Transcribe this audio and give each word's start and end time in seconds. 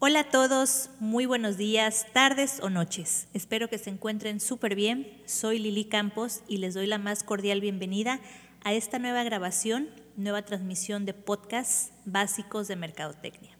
Hola 0.00 0.20
a 0.20 0.30
todos, 0.30 0.90
muy 1.00 1.26
buenos 1.26 1.56
días, 1.56 2.06
tardes 2.12 2.60
o 2.62 2.70
noches. 2.70 3.26
Espero 3.34 3.68
que 3.68 3.78
se 3.78 3.90
encuentren 3.90 4.38
súper 4.38 4.76
bien. 4.76 5.20
Soy 5.26 5.58
Lili 5.58 5.86
Campos 5.86 6.42
y 6.46 6.58
les 6.58 6.74
doy 6.74 6.86
la 6.86 6.98
más 6.98 7.24
cordial 7.24 7.60
bienvenida 7.60 8.20
a 8.62 8.74
esta 8.74 9.00
nueva 9.00 9.24
grabación, 9.24 9.88
nueva 10.16 10.42
transmisión 10.42 11.04
de 11.04 11.14
podcast 11.14 11.92
básicos 12.04 12.68
de 12.68 12.76
Mercadotecnia. 12.76 13.58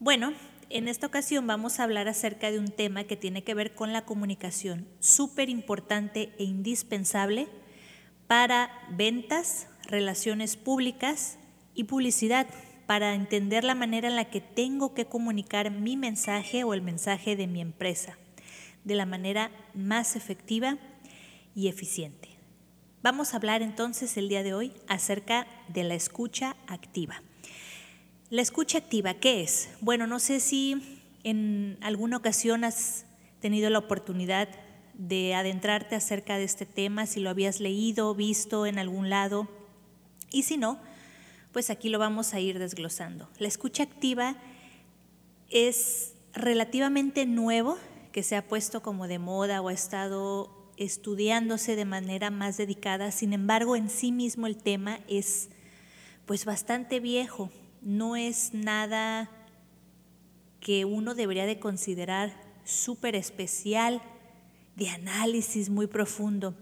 Bueno, 0.00 0.32
en 0.70 0.88
esta 0.88 1.06
ocasión 1.06 1.46
vamos 1.46 1.78
a 1.78 1.84
hablar 1.84 2.08
acerca 2.08 2.50
de 2.50 2.58
un 2.58 2.72
tema 2.72 3.04
que 3.04 3.16
tiene 3.16 3.44
que 3.44 3.54
ver 3.54 3.76
con 3.76 3.92
la 3.92 4.04
comunicación, 4.04 4.88
súper 4.98 5.50
importante 5.50 6.32
e 6.40 6.42
indispensable 6.42 7.46
para 8.26 8.72
ventas, 8.90 9.68
relaciones 9.84 10.56
públicas 10.56 11.38
y 11.74 11.84
publicidad 11.84 12.48
para 12.88 13.14
entender 13.14 13.64
la 13.64 13.74
manera 13.74 14.08
en 14.08 14.16
la 14.16 14.30
que 14.30 14.40
tengo 14.40 14.94
que 14.94 15.04
comunicar 15.04 15.70
mi 15.70 15.98
mensaje 15.98 16.64
o 16.64 16.72
el 16.72 16.80
mensaje 16.80 17.36
de 17.36 17.46
mi 17.46 17.60
empresa 17.60 18.16
de 18.82 18.94
la 18.94 19.04
manera 19.04 19.50
más 19.74 20.16
efectiva 20.16 20.78
y 21.54 21.68
eficiente. 21.68 22.30
Vamos 23.02 23.34
a 23.34 23.36
hablar 23.36 23.60
entonces 23.60 24.16
el 24.16 24.30
día 24.30 24.42
de 24.42 24.54
hoy 24.54 24.72
acerca 24.86 25.46
de 25.68 25.84
la 25.84 25.96
escucha 25.96 26.56
activa. 26.66 27.22
La 28.30 28.40
escucha 28.40 28.78
activa, 28.78 29.12
¿qué 29.12 29.42
es? 29.42 29.68
Bueno, 29.82 30.06
no 30.06 30.18
sé 30.18 30.40
si 30.40 31.02
en 31.24 31.76
alguna 31.82 32.16
ocasión 32.16 32.64
has 32.64 33.04
tenido 33.40 33.68
la 33.68 33.80
oportunidad 33.80 34.48
de 34.94 35.34
adentrarte 35.34 35.94
acerca 35.94 36.38
de 36.38 36.44
este 36.44 36.64
tema, 36.64 37.04
si 37.04 37.20
lo 37.20 37.28
habías 37.28 37.60
leído, 37.60 38.14
visto 38.14 38.64
en 38.64 38.78
algún 38.78 39.10
lado, 39.10 39.46
y 40.30 40.44
si 40.44 40.56
no, 40.56 40.80
pues 41.58 41.70
aquí 41.70 41.88
lo 41.88 41.98
vamos 41.98 42.34
a 42.34 42.38
ir 42.38 42.60
desglosando. 42.60 43.28
La 43.40 43.48
escucha 43.48 43.82
activa 43.82 44.36
es 45.50 46.14
relativamente 46.32 47.26
nuevo, 47.26 47.76
que 48.12 48.22
se 48.22 48.36
ha 48.36 48.46
puesto 48.46 48.80
como 48.80 49.08
de 49.08 49.18
moda 49.18 49.60
o 49.60 49.66
ha 49.66 49.72
estado 49.72 50.70
estudiándose 50.76 51.74
de 51.74 51.84
manera 51.84 52.30
más 52.30 52.58
dedicada. 52.58 53.10
Sin 53.10 53.32
embargo, 53.32 53.74
en 53.74 53.90
sí 53.90 54.12
mismo 54.12 54.46
el 54.46 54.56
tema 54.56 55.00
es 55.08 55.48
pues 56.26 56.44
bastante 56.44 57.00
viejo. 57.00 57.50
No 57.82 58.14
es 58.14 58.54
nada 58.54 59.28
que 60.60 60.84
uno 60.84 61.16
debería 61.16 61.44
de 61.44 61.58
considerar 61.58 62.40
súper 62.62 63.16
especial, 63.16 64.00
de 64.76 64.90
análisis 64.90 65.70
muy 65.70 65.88
profundo. 65.88 66.54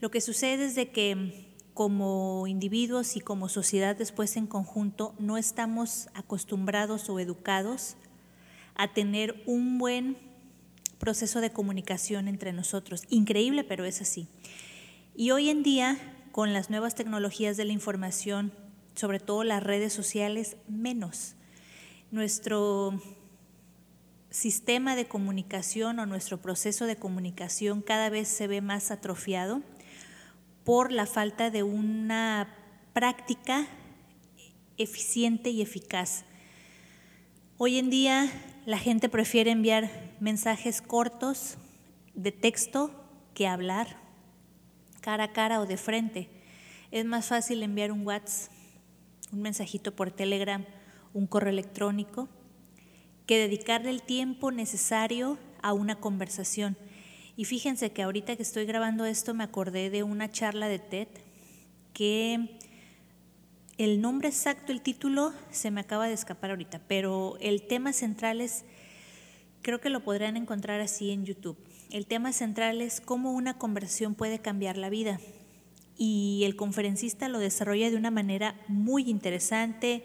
Lo 0.00 0.10
que 0.10 0.20
sucede 0.20 0.66
es 0.66 0.74
de 0.74 0.90
que 0.90 1.53
como 1.74 2.46
individuos 2.46 3.16
y 3.16 3.20
como 3.20 3.48
sociedad 3.48 3.96
después 3.96 4.36
en 4.36 4.46
conjunto 4.46 5.14
no 5.18 5.36
estamos 5.36 6.08
acostumbrados 6.14 7.10
o 7.10 7.18
educados 7.18 7.96
a 8.76 8.92
tener 8.94 9.42
un 9.46 9.78
buen 9.78 10.16
proceso 10.98 11.40
de 11.40 11.50
comunicación 11.50 12.28
entre 12.28 12.52
nosotros. 12.52 13.02
Increíble, 13.10 13.64
pero 13.64 13.84
es 13.84 14.00
así. 14.00 14.28
Y 15.16 15.32
hoy 15.32 15.50
en 15.50 15.64
día, 15.64 15.98
con 16.32 16.52
las 16.52 16.70
nuevas 16.70 16.94
tecnologías 16.94 17.56
de 17.56 17.64
la 17.64 17.72
información, 17.72 18.52
sobre 18.94 19.18
todo 19.18 19.42
las 19.42 19.62
redes 19.62 19.92
sociales, 19.92 20.56
menos. 20.68 21.34
Nuestro 22.12 23.00
sistema 24.30 24.94
de 24.94 25.06
comunicación 25.06 25.98
o 25.98 26.06
nuestro 26.06 26.40
proceso 26.40 26.86
de 26.86 26.96
comunicación 26.96 27.82
cada 27.82 28.10
vez 28.10 28.28
se 28.28 28.46
ve 28.46 28.60
más 28.60 28.90
atrofiado 28.92 29.62
por 30.64 30.92
la 30.92 31.06
falta 31.06 31.50
de 31.50 31.62
una 31.62 32.48
práctica 32.92 33.66
eficiente 34.78 35.50
y 35.50 35.62
eficaz. 35.62 36.24
Hoy 37.58 37.78
en 37.78 37.90
día 37.90 38.30
la 38.66 38.78
gente 38.78 39.08
prefiere 39.08 39.50
enviar 39.50 40.16
mensajes 40.20 40.80
cortos 40.80 41.58
de 42.14 42.32
texto 42.32 42.90
que 43.34 43.46
hablar 43.46 44.02
cara 45.04 45.24
a 45.24 45.32
cara 45.32 45.60
o 45.60 45.66
de 45.66 45.76
frente. 45.76 46.30
Es 46.90 47.04
más 47.04 47.26
fácil 47.26 47.62
enviar 47.62 47.92
un 47.92 48.06
WhatsApp, 48.06 48.50
un 49.32 49.42
mensajito 49.42 49.94
por 49.94 50.10
Telegram, 50.10 50.64
un 51.12 51.26
correo 51.26 51.50
electrónico, 51.50 52.28
que 53.26 53.38
dedicarle 53.38 53.90
el 53.90 54.02
tiempo 54.02 54.50
necesario 54.50 55.38
a 55.60 55.74
una 55.74 55.96
conversación. 55.96 56.78
Y 57.36 57.44
fíjense 57.46 57.92
que 57.92 58.02
ahorita 58.02 58.36
que 58.36 58.42
estoy 58.42 58.64
grabando 58.64 59.04
esto 59.04 59.34
me 59.34 59.44
acordé 59.44 59.90
de 59.90 60.02
una 60.02 60.30
charla 60.30 60.68
de 60.68 60.78
TED 60.78 61.08
que 61.92 62.58
el 63.76 64.00
nombre 64.00 64.28
exacto, 64.28 64.70
el 64.70 64.80
título 64.80 65.32
se 65.50 65.72
me 65.72 65.80
acaba 65.80 66.06
de 66.06 66.14
escapar 66.14 66.50
ahorita, 66.50 66.80
pero 66.86 67.36
el 67.40 67.62
tema 67.62 67.92
central 67.92 68.40
es, 68.40 68.64
creo 69.62 69.80
que 69.80 69.90
lo 69.90 70.04
podrán 70.04 70.36
encontrar 70.36 70.80
así 70.80 71.10
en 71.10 71.24
YouTube. 71.24 71.58
El 71.90 72.06
tema 72.06 72.32
central 72.32 72.80
es 72.80 73.00
cómo 73.00 73.32
una 73.32 73.58
conversación 73.58 74.14
puede 74.14 74.38
cambiar 74.38 74.76
la 74.76 74.90
vida. 74.90 75.18
Y 75.96 76.42
el 76.44 76.56
conferencista 76.56 77.28
lo 77.28 77.38
desarrolla 77.38 77.90
de 77.90 77.96
una 77.96 78.10
manera 78.10 78.60
muy 78.68 79.08
interesante 79.08 80.04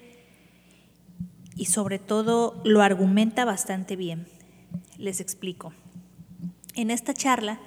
y 1.55 1.65
sobre 1.65 1.99
todo 1.99 2.61
lo 2.63 2.81
argumenta 2.81 3.45
bastante 3.45 3.95
bien. 3.95 4.27
Les 4.97 5.19
explico. 5.19 5.73
En 6.79 6.91
esta 6.91 7.13
charla, 7.13 7.59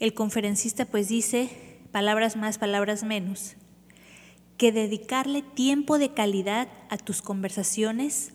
el 0.00 0.12
conferencista 0.12 0.84
pues 0.84 1.08
dice, 1.08 1.48
palabras 1.92 2.36
más, 2.36 2.58
palabras 2.58 3.02
menos, 3.02 3.54
que 4.58 4.70
dedicarle 4.70 5.40
tiempo 5.40 5.96
de 5.96 6.12
calidad 6.12 6.68
a 6.90 6.98
tus 6.98 7.22
conversaciones 7.22 8.34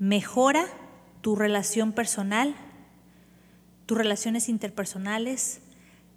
mejora 0.00 0.66
tu 1.20 1.36
relación 1.36 1.92
personal, 1.92 2.56
tus 3.86 3.96
relaciones 3.96 4.48
interpersonales, 4.48 5.60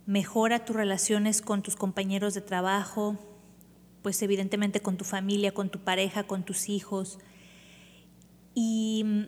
mejora 0.07 0.65
tus 0.65 0.75
relaciones 0.75 1.43
con 1.43 1.61
tus 1.61 1.75
compañeros 1.75 2.33
de 2.33 2.41
trabajo, 2.41 3.19
pues 4.01 4.19
evidentemente 4.23 4.79
con 4.79 4.97
tu 4.97 5.05
familia, 5.05 5.53
con 5.53 5.69
tu 5.69 5.77
pareja, 5.77 6.23
con 6.23 6.41
tus 6.43 6.69
hijos, 6.69 7.19
y, 8.55 9.27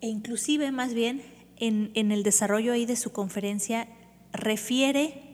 e 0.00 0.06
inclusive 0.06 0.70
más 0.70 0.94
bien 0.94 1.39
en, 1.60 2.12
el 2.12 2.22
desarrollo 2.22 2.72
ahí 2.72 2.86
de 2.86 2.96
su 2.96 3.12
conferencia 3.12 3.86
refiere 4.32 5.30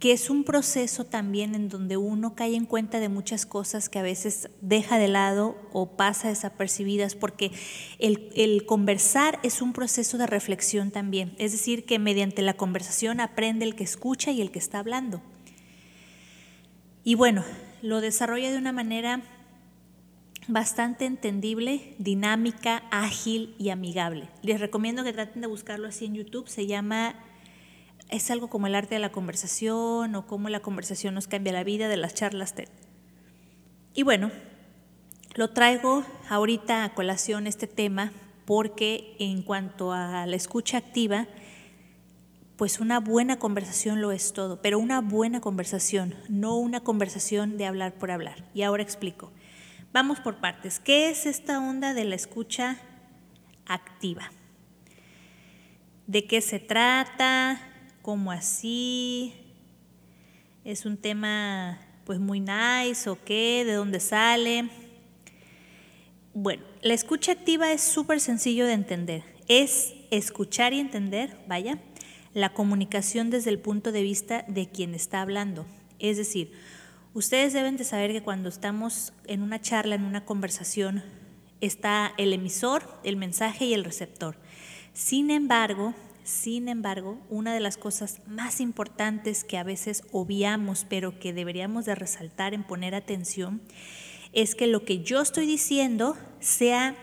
que 0.00 0.12
es 0.12 0.30
un 0.30 0.44
proceso 0.44 1.04
también 1.04 1.54
en 1.54 1.68
donde 1.68 1.98
uno 1.98 2.34
cae 2.34 2.56
en 2.56 2.64
cuenta 2.64 3.00
de 3.00 3.10
muchas 3.10 3.44
cosas 3.44 3.90
que 3.90 3.98
a 3.98 4.02
veces 4.02 4.48
deja 4.62 4.98
de 4.98 5.08
lado 5.08 5.56
o 5.72 5.90
pasa 5.90 6.28
desapercibidas, 6.28 7.14
porque 7.14 7.52
el, 7.98 8.64
conversar 8.64 9.38
es 9.42 9.60
un 9.60 9.74
proceso 9.74 10.16
de 10.16 10.26
reflexión 10.26 10.90
también, 10.90 11.34
es 11.36 11.52
decir, 11.52 11.84
que 11.84 11.98
mediante 11.98 12.40
la 12.40 12.54
conversación 12.54 13.20
aprende 13.20 13.66
el 13.66 13.74
que 13.74 13.84
escucha 13.84 14.30
y 14.30 14.40
el 14.40 14.50
que 14.50 14.58
está 14.58 14.78
hablando. 14.78 15.20
Y 17.04 17.14
bueno, 17.14 17.44
lo 17.82 18.00
desarrolla 18.00 18.50
de 18.50 18.56
una 18.56 18.72
manera 18.72 19.22
bastante 20.52 21.06
entendible, 21.06 21.94
dinámica, 21.98 22.82
ágil 22.90 23.54
y 23.58 23.70
amigable. 23.70 24.28
Les 24.42 24.60
recomiendo 24.60 25.04
que 25.04 25.12
traten 25.12 25.42
de 25.42 25.48
buscarlo 25.48 25.88
así 25.88 26.06
en 26.06 26.14
YouTube. 26.14 26.48
Se 26.48 26.66
llama, 26.66 27.14
es 28.08 28.30
algo 28.30 28.48
como 28.48 28.66
el 28.66 28.74
arte 28.74 28.94
de 28.94 29.00
la 29.00 29.12
conversación 29.12 30.14
o 30.14 30.26
cómo 30.26 30.48
la 30.48 30.60
conversación 30.60 31.14
nos 31.14 31.28
cambia 31.28 31.52
la 31.52 31.64
vida 31.64 31.88
de 31.88 31.96
las 31.96 32.14
charlas 32.14 32.54
TED. 32.54 32.68
Y 33.94 34.02
bueno, 34.02 34.30
lo 35.34 35.50
traigo 35.50 36.04
ahorita 36.28 36.84
a 36.84 36.94
colación 36.94 37.46
este 37.46 37.66
tema 37.66 38.12
porque 38.44 39.16
en 39.18 39.42
cuanto 39.42 39.92
a 39.92 40.26
la 40.26 40.36
escucha 40.36 40.78
activa, 40.78 41.28
pues 42.56 42.80
una 42.80 43.00
buena 43.00 43.38
conversación 43.38 44.00
lo 44.02 44.12
es 44.12 44.32
todo, 44.32 44.60
pero 44.60 44.78
una 44.78 45.00
buena 45.00 45.40
conversación, 45.40 46.14
no 46.28 46.56
una 46.56 46.80
conversación 46.80 47.56
de 47.56 47.66
hablar 47.66 47.94
por 47.94 48.10
hablar. 48.10 48.44
Y 48.54 48.62
ahora 48.62 48.82
explico. 48.82 49.32
Vamos 49.92 50.20
por 50.20 50.36
partes. 50.36 50.78
¿Qué 50.78 51.10
es 51.10 51.26
esta 51.26 51.58
onda 51.58 51.94
de 51.94 52.04
la 52.04 52.14
escucha 52.14 52.76
activa? 53.66 54.30
¿De 56.06 56.28
qué 56.28 56.40
se 56.40 56.60
trata? 56.60 57.60
¿Cómo 58.00 58.30
así? 58.30 59.34
¿Es 60.64 60.86
un 60.86 60.96
tema 60.96 61.80
pues 62.04 62.20
muy 62.20 62.38
nice 62.38 63.10
o 63.10 63.18
qué? 63.24 63.64
¿De 63.66 63.72
dónde 63.72 63.98
sale? 63.98 64.70
Bueno, 66.34 66.62
la 66.82 66.94
escucha 66.94 67.32
activa 67.32 67.72
es 67.72 67.80
súper 67.80 68.20
sencillo 68.20 68.66
de 68.66 68.74
entender. 68.74 69.24
Es 69.48 69.94
escuchar 70.12 70.72
y 70.72 70.78
entender, 70.78 71.36
vaya, 71.48 71.80
la 72.32 72.54
comunicación 72.54 73.28
desde 73.30 73.50
el 73.50 73.58
punto 73.58 73.90
de 73.90 74.02
vista 74.02 74.44
de 74.46 74.68
quien 74.68 74.94
está 74.94 75.20
hablando. 75.20 75.66
Es 75.98 76.16
decir, 76.16 76.52
Ustedes 77.12 77.52
deben 77.52 77.76
de 77.76 77.82
saber 77.82 78.12
que 78.12 78.22
cuando 78.22 78.48
estamos 78.48 79.12
en 79.26 79.42
una 79.42 79.60
charla, 79.60 79.96
en 79.96 80.04
una 80.04 80.24
conversación, 80.24 81.02
está 81.60 82.14
el 82.18 82.32
emisor, 82.32 82.84
el 83.02 83.16
mensaje 83.16 83.64
y 83.64 83.74
el 83.74 83.82
receptor. 83.82 84.36
Sin 84.92 85.30
embargo, 85.30 85.92
sin 86.22 86.68
embargo, 86.68 87.18
una 87.28 87.52
de 87.52 87.58
las 87.58 87.76
cosas 87.76 88.20
más 88.28 88.60
importantes 88.60 89.42
que 89.42 89.58
a 89.58 89.64
veces 89.64 90.04
obviamos, 90.12 90.86
pero 90.88 91.18
que 91.18 91.32
deberíamos 91.32 91.84
de 91.84 91.96
resaltar 91.96 92.54
en 92.54 92.62
poner 92.62 92.94
atención, 92.94 93.60
es 94.32 94.54
que 94.54 94.68
lo 94.68 94.84
que 94.84 95.02
yo 95.02 95.20
estoy 95.20 95.46
diciendo 95.46 96.16
sea 96.38 96.94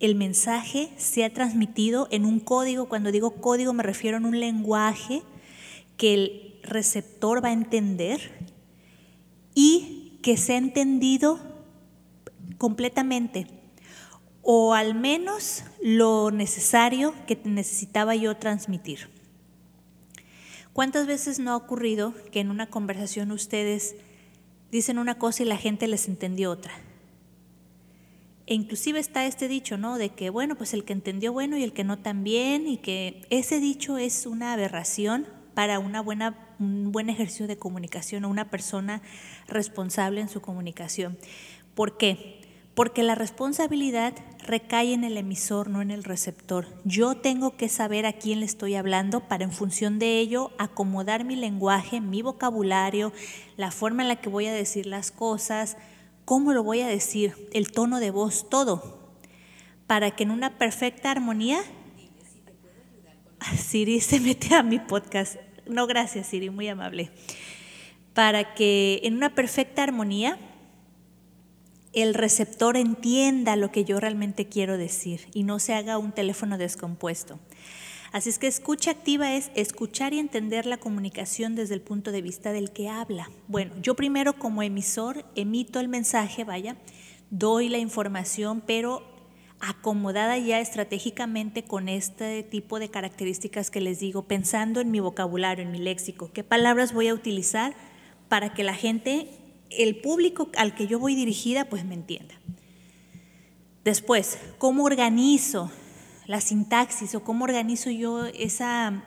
el 0.00 0.16
mensaje, 0.16 0.90
sea 0.96 1.32
transmitido 1.32 2.08
en 2.10 2.24
un 2.24 2.40
código. 2.40 2.88
Cuando 2.88 3.12
digo 3.12 3.36
código 3.40 3.72
me 3.72 3.84
refiero 3.84 4.16
a 4.16 4.20
un 4.20 4.40
lenguaje 4.40 5.22
que 5.96 6.14
el 6.14 6.60
receptor 6.64 7.44
va 7.44 7.50
a 7.50 7.52
entender 7.52 8.49
y 9.54 10.18
que 10.22 10.36
sea 10.36 10.56
entendido 10.56 11.40
completamente 12.58 13.46
o 14.42 14.74
al 14.74 14.94
menos 14.94 15.64
lo 15.82 16.30
necesario 16.30 17.14
que 17.26 17.38
necesitaba 17.44 18.14
yo 18.14 18.36
transmitir. 18.36 19.08
¿Cuántas 20.72 21.06
veces 21.06 21.38
no 21.38 21.50
ha 21.52 21.56
ocurrido 21.56 22.14
que 22.30 22.40
en 22.40 22.50
una 22.50 22.66
conversación 22.66 23.32
ustedes 23.32 23.96
dicen 24.70 24.98
una 24.98 25.18
cosa 25.18 25.42
y 25.42 25.46
la 25.46 25.56
gente 25.56 25.88
les 25.88 26.08
entendió 26.08 26.50
otra? 26.50 26.72
E 28.46 28.54
inclusive 28.54 28.98
está 28.98 29.26
este 29.26 29.46
dicho, 29.46 29.78
¿no? 29.78 29.98
De 29.98 30.10
que, 30.10 30.30
bueno, 30.30 30.56
pues 30.56 30.74
el 30.74 30.84
que 30.84 30.92
entendió 30.92 31.32
bueno 31.32 31.56
y 31.56 31.62
el 31.62 31.72
que 31.72 31.84
no 31.84 31.98
también, 31.98 32.66
y 32.66 32.78
que 32.78 33.26
ese 33.30 33.60
dicho 33.60 33.98
es 33.98 34.26
una 34.26 34.52
aberración 34.52 35.26
para 35.54 35.78
una 35.78 36.00
buena, 36.00 36.36
un 36.60 36.92
buen 36.92 37.10
ejercicio 37.10 37.48
de 37.48 37.58
comunicación 37.58 38.24
o 38.24 38.28
una 38.28 38.50
persona 38.50 39.02
responsable 39.48 40.20
en 40.20 40.28
su 40.28 40.40
comunicación. 40.40 41.18
¿Por 41.74 41.96
qué? 41.96 42.40
porque 42.74 43.02
la 43.02 43.14
responsabilidad 43.14 44.14
recae 44.46 44.94
en 44.94 45.04
el 45.04 45.18
emisor, 45.18 45.68
no 45.68 45.82
en 45.82 45.90
el 45.90 46.02
receptor. 46.04 46.66
Yo 46.84 47.14
tengo 47.14 47.56
que 47.56 47.68
saber 47.68 48.06
a 48.06 48.14
quién 48.14 48.40
le 48.40 48.46
estoy 48.46 48.74
hablando 48.74 49.28
para 49.28 49.44
en 49.44 49.52
función 49.52 49.98
de 49.98 50.18
ello 50.18 50.50
acomodar 50.56 51.24
mi 51.24 51.36
lenguaje, 51.36 52.00
mi 52.00 52.22
vocabulario, 52.22 53.12
la 53.56 53.70
forma 53.70 54.02
en 54.02 54.08
la 54.08 54.16
que 54.16 54.28
voy 54.28 54.46
a 54.46 54.54
decir 54.54 54.86
las 54.86 55.10
cosas, 55.10 55.76
cómo 56.24 56.52
lo 56.52 56.62
voy 56.62 56.80
a 56.80 56.86
decir, 56.86 57.34
el 57.52 57.70
tono 57.70 58.00
de 58.00 58.10
voz, 58.10 58.48
todo, 58.48 58.98
para 59.86 60.12
que 60.12 60.22
en 60.22 60.30
una 60.30 60.56
perfecta 60.56 61.10
armonía... 61.10 61.60
Siri 63.56 64.00
se 64.00 64.20
mete 64.20 64.54
a 64.54 64.62
mi 64.62 64.78
podcast. 64.78 65.36
No, 65.70 65.86
gracias 65.86 66.26
Siri, 66.26 66.50
muy 66.50 66.68
amable. 66.68 67.10
Para 68.12 68.54
que 68.54 69.00
en 69.04 69.16
una 69.16 69.34
perfecta 69.34 69.82
armonía 69.82 70.38
el 71.92 72.14
receptor 72.14 72.76
entienda 72.76 73.56
lo 73.56 73.72
que 73.72 73.84
yo 73.84 73.98
realmente 73.98 74.46
quiero 74.46 74.78
decir 74.78 75.28
y 75.32 75.42
no 75.42 75.58
se 75.58 75.74
haga 75.74 75.98
un 75.98 76.12
teléfono 76.12 76.58
descompuesto. 76.58 77.38
Así 78.12 78.28
es 78.28 78.40
que 78.40 78.48
escucha 78.48 78.90
activa 78.90 79.34
es 79.34 79.52
escuchar 79.54 80.12
y 80.12 80.18
entender 80.18 80.66
la 80.66 80.78
comunicación 80.78 81.54
desde 81.54 81.74
el 81.74 81.80
punto 81.80 82.10
de 82.10 82.22
vista 82.22 82.52
del 82.52 82.72
que 82.72 82.88
habla. 82.88 83.30
Bueno, 83.46 83.72
yo 83.80 83.94
primero 83.94 84.32
como 84.32 84.64
emisor 84.64 85.24
emito 85.36 85.78
el 85.78 85.88
mensaje, 85.88 86.42
vaya, 86.42 86.76
doy 87.30 87.68
la 87.68 87.78
información, 87.78 88.62
pero 88.66 89.04
acomodada 89.60 90.38
ya 90.38 90.58
estratégicamente 90.58 91.64
con 91.64 91.88
este 91.88 92.42
tipo 92.42 92.78
de 92.78 92.88
características 92.88 93.70
que 93.70 93.80
les 93.80 94.00
digo, 94.00 94.24
pensando 94.26 94.80
en 94.80 94.90
mi 94.90 95.00
vocabulario, 95.00 95.64
en 95.64 95.70
mi 95.70 95.78
léxico, 95.78 96.30
qué 96.32 96.42
palabras 96.42 96.94
voy 96.94 97.08
a 97.08 97.14
utilizar 97.14 97.74
para 98.28 98.54
que 98.54 98.64
la 98.64 98.74
gente 98.74 99.28
el 99.70 100.00
público 100.00 100.48
al 100.56 100.74
que 100.74 100.86
yo 100.86 100.98
voy 100.98 101.14
dirigida 101.14 101.66
pues 101.66 101.84
me 101.84 101.94
entienda. 101.94 102.34
Después, 103.84 104.38
¿cómo 104.58 104.84
organizo 104.84 105.70
la 106.26 106.40
sintaxis 106.40 107.14
o 107.14 107.24
cómo 107.24 107.44
organizo 107.44 107.90
yo 107.90 108.26
esa, 108.26 109.04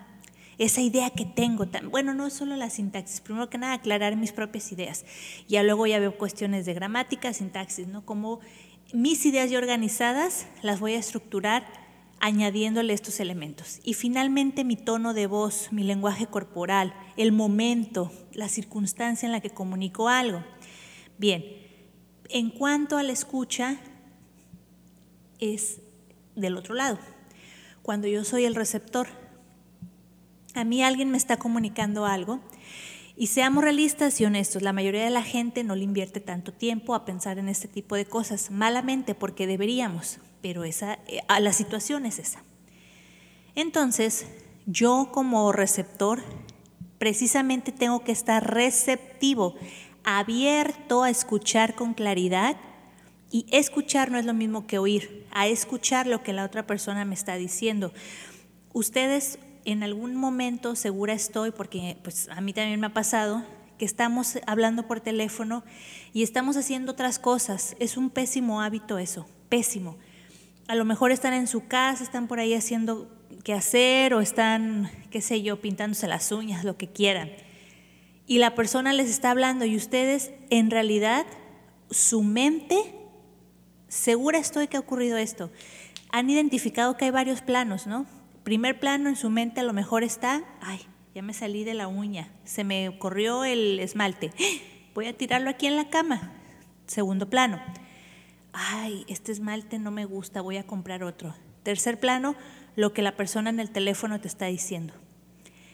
esa 0.57 0.81
idea 0.81 1.09
que 1.11 1.25
tengo? 1.25 1.65
Bueno, 1.89 2.13
no 2.13 2.29
solo 2.29 2.55
la 2.55 2.69
sintaxis, 2.69 3.21
primero 3.21 3.49
que 3.49 3.57
nada 3.57 3.73
aclarar 3.73 4.15
mis 4.15 4.31
propias 4.31 4.71
ideas. 4.71 5.05
Ya 5.47 5.63
luego 5.63 5.85
ya 5.85 5.99
veo 5.99 6.17
cuestiones 6.17 6.65
de 6.65 6.73
gramática, 6.73 7.33
sintaxis, 7.33 7.87
¿no? 7.87 8.05
Como 8.05 8.39
mis 8.93 9.25
ideas 9.25 9.49
ya 9.49 9.57
organizadas 9.57 10.45
las 10.61 10.79
voy 10.79 10.93
a 10.93 10.99
estructurar 10.99 11.65
añadiéndole 12.19 12.93
estos 12.93 13.19
elementos. 13.19 13.81
Y 13.83 13.95
finalmente 13.95 14.63
mi 14.63 14.77
tono 14.77 15.13
de 15.13 15.27
voz, 15.27 15.69
mi 15.71 15.83
lenguaje 15.83 16.27
corporal, 16.27 16.93
el 17.17 17.31
momento, 17.31 18.11
la 18.31 18.47
circunstancia 18.47 19.25
en 19.25 19.33
la 19.33 19.41
que 19.41 19.49
comunico 19.49 20.07
algo. 20.07 20.43
Bien, 21.17 21.43
en 22.29 22.51
cuanto 22.51 22.97
a 22.97 23.03
la 23.03 23.11
escucha, 23.11 23.77
es 25.39 25.81
del 26.35 26.55
otro 26.55 26.75
lado. 26.75 26.99
Cuando 27.81 28.07
yo 28.07 28.23
soy 28.23 28.45
el 28.45 28.55
receptor, 28.55 29.07
a 30.53 30.63
mí 30.63 30.83
alguien 30.83 31.09
me 31.09 31.17
está 31.17 31.37
comunicando 31.37 32.05
algo 32.05 32.39
y 33.15 33.27
seamos 33.27 33.63
realistas 33.63 34.19
y 34.19 34.25
honestos, 34.25 34.61
la 34.63 34.73
mayoría 34.73 35.03
de 35.03 35.09
la 35.11 35.23
gente 35.23 35.63
no 35.63 35.75
le 35.75 35.83
invierte 35.83 36.19
tanto 36.19 36.51
tiempo 36.51 36.95
a 36.95 37.05
pensar 37.05 37.37
en 37.37 37.47
este 37.47 37.67
tipo 37.67 37.95
de 37.95 38.05
cosas, 38.05 38.49
malamente 38.49 39.13
porque 39.13 39.45
deberíamos, 39.45 40.19
pero 40.41 40.63
esa, 40.63 40.95
eh, 41.07 41.21
la 41.39 41.53
situación 41.53 42.05
es 42.05 42.17
esa. 42.17 42.43
Entonces, 43.55 44.25
yo 44.65 45.09
como 45.11 45.51
receptor, 45.51 46.23
precisamente 46.97 47.71
tengo 47.71 48.03
que 48.03 48.11
estar 48.11 48.51
receptivo, 48.51 49.55
abierto 50.03 51.03
a 51.03 51.09
escuchar 51.09 51.75
con 51.75 51.93
claridad. 51.93 52.57
Y 53.29 53.47
escuchar 53.51 54.11
no 54.11 54.19
es 54.19 54.25
lo 54.25 54.33
mismo 54.35 54.67
que 54.67 54.77
oír, 54.77 55.25
a 55.31 55.47
escuchar 55.47 56.05
lo 56.05 56.21
que 56.21 56.33
la 56.33 56.45
otra 56.45 56.67
persona 56.67 57.03
me 57.03 57.15
está 57.15 57.35
diciendo. 57.35 57.91
Ustedes 58.73 59.39
en 59.65 59.83
algún 59.83 60.15
momento, 60.15 60.75
segura 60.75 61.13
estoy, 61.13 61.51
porque 61.51 61.97
pues 62.03 62.29
a 62.29 62.41
mí 62.41 62.53
también 62.53 62.79
me 62.79 62.87
ha 62.87 62.93
pasado, 62.93 63.43
que 63.77 63.85
estamos 63.85 64.37
hablando 64.45 64.87
por 64.87 64.99
teléfono 65.01 65.63
y 66.13 66.23
estamos 66.23 66.57
haciendo 66.57 66.91
otras 66.91 67.17
cosas. 67.17 67.75
Es 67.79 67.97
un 67.97 68.09
pésimo 68.09 68.61
hábito 68.61 68.97
eso, 68.97 69.27
pésimo 69.49 69.97
a 70.67 70.75
lo 70.75 70.85
mejor 70.85 71.11
están 71.11 71.33
en 71.33 71.47
su 71.47 71.67
casa, 71.67 72.03
están 72.03 72.27
por 72.27 72.39
ahí 72.39 72.53
haciendo 72.53 73.09
qué 73.43 73.53
hacer 73.53 74.13
o 74.13 74.21
están, 74.21 74.89
qué 75.11 75.21
sé 75.21 75.41
yo, 75.41 75.59
pintándose 75.59 76.07
las 76.07 76.31
uñas, 76.31 76.63
lo 76.63 76.77
que 76.77 76.87
quieran. 76.87 77.31
Y 78.25 78.37
la 78.37 78.55
persona 78.55 78.93
les 78.93 79.09
está 79.09 79.31
hablando 79.31 79.65
y 79.65 79.75
ustedes 79.75 80.31
en 80.49 80.71
realidad 80.71 81.25
su 81.89 82.23
mente, 82.23 82.77
segura 83.89 84.37
estoy 84.37 84.67
que 84.67 84.77
ha 84.77 84.79
ocurrido 84.79 85.17
esto, 85.17 85.51
han 86.11 86.29
identificado 86.29 86.95
que 86.95 87.05
hay 87.05 87.11
varios 87.11 87.41
planos, 87.41 87.85
¿no? 87.85 88.05
Primer 88.43 88.79
plano 88.79 89.09
en 89.09 89.15
su 89.15 89.29
mente 89.29 89.61
a 89.61 89.63
lo 89.63 89.73
mejor 89.73 90.03
está, 90.03 90.43
ay, 90.61 90.81
ya 91.15 91.21
me 91.21 91.33
salí 91.33 91.63
de 91.63 91.73
la 91.73 91.87
uña, 91.87 92.31
se 92.43 92.63
me 92.63 92.97
corrió 92.99 93.45
el 93.45 93.79
esmalte, 93.79 94.31
voy 94.95 95.07
a 95.07 95.17
tirarlo 95.17 95.49
aquí 95.49 95.67
en 95.67 95.75
la 95.75 95.89
cama. 95.89 96.33
Segundo 96.85 97.29
plano 97.29 97.61
ay, 98.53 99.03
este 99.07 99.31
esmalte 99.31 99.79
no 99.79 99.91
me 99.91 100.05
gusta, 100.05 100.41
voy 100.41 100.57
a 100.57 100.65
comprar 100.65 101.03
otro. 101.03 101.35
Tercer 101.63 101.99
plano, 101.99 102.35
lo 102.75 102.93
que 102.93 103.01
la 103.01 103.17
persona 103.17 103.49
en 103.49 103.59
el 103.59 103.71
teléfono 103.71 104.21
te 104.21 104.27
está 104.27 104.45
diciendo. 104.45 104.93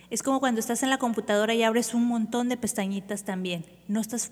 Es 0.10 0.24
como 0.24 0.40
cuando 0.40 0.60
estás 0.60 0.82
en 0.82 0.90
la 0.90 0.98
computadora 0.98 1.54
y 1.54 1.62
abres 1.62 1.94
un 1.94 2.06
montón 2.06 2.50
de 2.50 2.58
pestañitas 2.58 3.26
también. 3.26 3.66
No 3.88 4.00
estás 4.00 4.32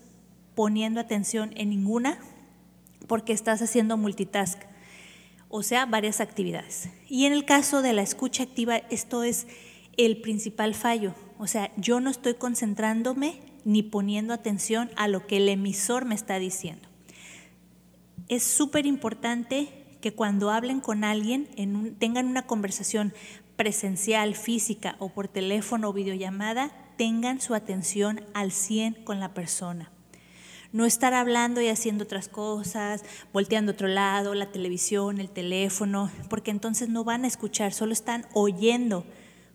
poniendo 0.56 1.00
atención 1.00 1.52
en 1.56 1.70
ninguna 1.70 2.18
porque 3.08 3.34
estás 3.34 3.62
haciendo 3.62 3.96
multitask, 3.96 4.60
o 5.50 5.64
sea, 5.64 5.86
varias 5.86 6.22
actividades. 6.22 6.90
Y 7.08 7.26
en 7.26 7.34
el 7.34 7.46
caso 7.46 7.82
de 7.82 7.94
la 7.94 8.02
escucha 8.02 8.44
activa, 8.44 8.78
esto 8.90 9.24
es 9.24 9.48
el 9.98 10.22
principal 10.22 10.76
fallo. 10.76 11.16
O 11.38 11.48
sea, 11.48 11.72
yo 11.78 12.00
no 12.00 12.10
estoy 12.10 12.36
concentrándome 12.36 13.40
ni 13.66 13.84
poniendo 13.84 14.34
atención 14.34 14.90
a 14.96 15.08
lo 15.08 15.28
que 15.28 15.38
el 15.38 15.50
emisor 15.50 16.06
me 16.06 16.16
está 16.16 16.40
diciendo 16.40 16.88
es 18.28 18.44
súper 18.44 18.86
importante 18.86 19.70
que 20.02 20.14
cuando 20.14 20.52
hablen 20.52 20.80
con 20.80 21.04
alguien, 21.04 21.48
tengan 21.98 22.28
una 22.28 22.46
conversación 22.46 23.14
presencial, 23.56 24.36
física 24.36 24.96
o 25.00 25.10
por 25.10 25.28
teléfono 25.28 25.90
o 25.90 25.94
videollamada, 25.94 26.72
tengan 26.98 27.42
su 27.42 27.56
atención 27.56 28.22
al 28.34 28.52
100 28.52 29.04
con 29.04 29.20
la 29.20 29.34
persona. 29.34 29.92
No 30.74 30.86
estar 30.86 31.14
hablando 31.14 31.62
y 31.62 31.68
haciendo 31.70 32.04
otras 32.04 32.28
cosas, 32.28 33.04
volteando 33.34 33.72
a 33.72 33.74
otro 33.74 33.88
lado, 33.88 34.34
la 34.34 34.52
televisión, 34.52 35.20
el 35.20 35.30
teléfono, 35.30 36.12
porque 36.30 36.52
entonces 36.52 36.90
no 36.90 37.04
van 37.04 37.24
a 37.24 37.28
escuchar, 37.28 37.74
solo 37.74 37.94
están 37.94 38.26
oyendo 38.34 39.06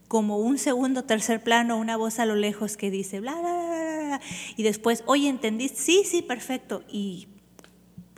como 0.08 0.38
un 0.38 0.58
segundo, 0.58 1.04
tercer 1.04 1.42
plano, 1.42 1.78
una 1.78 1.96
voz 1.96 2.18
a 2.18 2.26
lo 2.26 2.34
lejos 2.34 2.76
que 2.76 2.90
dice 2.90 3.20
bla, 3.20 3.32
bla, 3.32 3.54
bla, 3.54 4.06
bla, 4.08 4.20
y 4.56 4.62
después, 4.62 5.02
oye, 5.06 5.28
¿entendiste? 5.28 5.80
Sí, 5.80 6.02
sí, 6.04 6.20
perfecto. 6.20 6.82
Y 6.88 7.28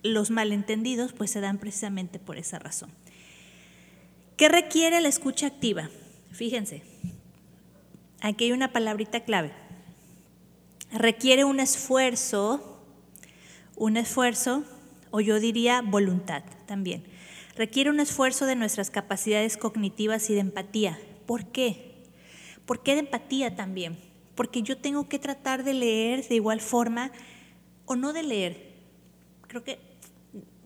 los 0.02 0.30
malentendidos 0.30 1.12
pues 1.12 1.30
se 1.30 1.40
dan 1.40 1.58
precisamente 1.58 2.18
por 2.18 2.36
esa 2.36 2.58
razón. 2.58 2.90
¿Qué 4.36 4.48
requiere 4.48 5.00
la 5.00 5.08
escucha 5.08 5.46
activa? 5.46 5.88
Fíjense, 6.32 6.82
aquí 8.20 8.46
hay 8.46 8.52
una 8.52 8.72
palabrita 8.72 9.20
clave. 9.20 9.52
Requiere 10.92 11.44
un 11.44 11.60
esfuerzo, 11.60 12.73
un 13.76 13.96
esfuerzo, 13.96 14.64
o 15.10 15.20
yo 15.20 15.40
diría 15.40 15.82
voluntad 15.82 16.42
también. 16.66 17.04
Requiere 17.56 17.90
un 17.90 18.00
esfuerzo 18.00 18.46
de 18.46 18.56
nuestras 18.56 18.90
capacidades 18.90 19.56
cognitivas 19.56 20.28
y 20.30 20.34
de 20.34 20.40
empatía. 20.40 20.98
¿Por 21.26 21.46
qué? 21.46 22.02
¿Por 22.66 22.82
qué 22.82 22.94
de 22.94 23.00
empatía 23.00 23.54
también? 23.54 23.98
Porque 24.34 24.62
yo 24.62 24.76
tengo 24.76 25.08
que 25.08 25.18
tratar 25.18 25.62
de 25.62 25.74
leer 25.74 26.26
de 26.26 26.34
igual 26.34 26.60
forma, 26.60 27.12
o 27.86 27.96
no 27.96 28.12
de 28.12 28.22
leer, 28.22 28.74
creo 29.46 29.62
que 29.62 29.78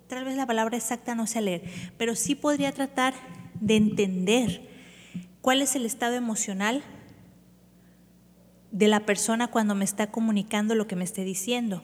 tal 0.06 0.24
vez 0.24 0.36
la 0.36 0.46
palabra 0.46 0.76
exacta 0.76 1.14
no 1.14 1.26
sé 1.26 1.40
leer, 1.40 1.62
pero 1.98 2.14
sí 2.14 2.34
podría 2.34 2.72
tratar 2.72 3.14
de 3.60 3.76
entender 3.76 4.62
cuál 5.42 5.60
es 5.60 5.76
el 5.76 5.84
estado 5.84 6.14
emocional 6.14 6.82
de 8.70 8.88
la 8.88 9.00
persona 9.00 9.48
cuando 9.48 9.74
me 9.74 9.84
está 9.84 10.10
comunicando 10.10 10.74
lo 10.74 10.86
que 10.86 10.96
me 10.96 11.04
esté 11.04 11.24
diciendo. 11.24 11.82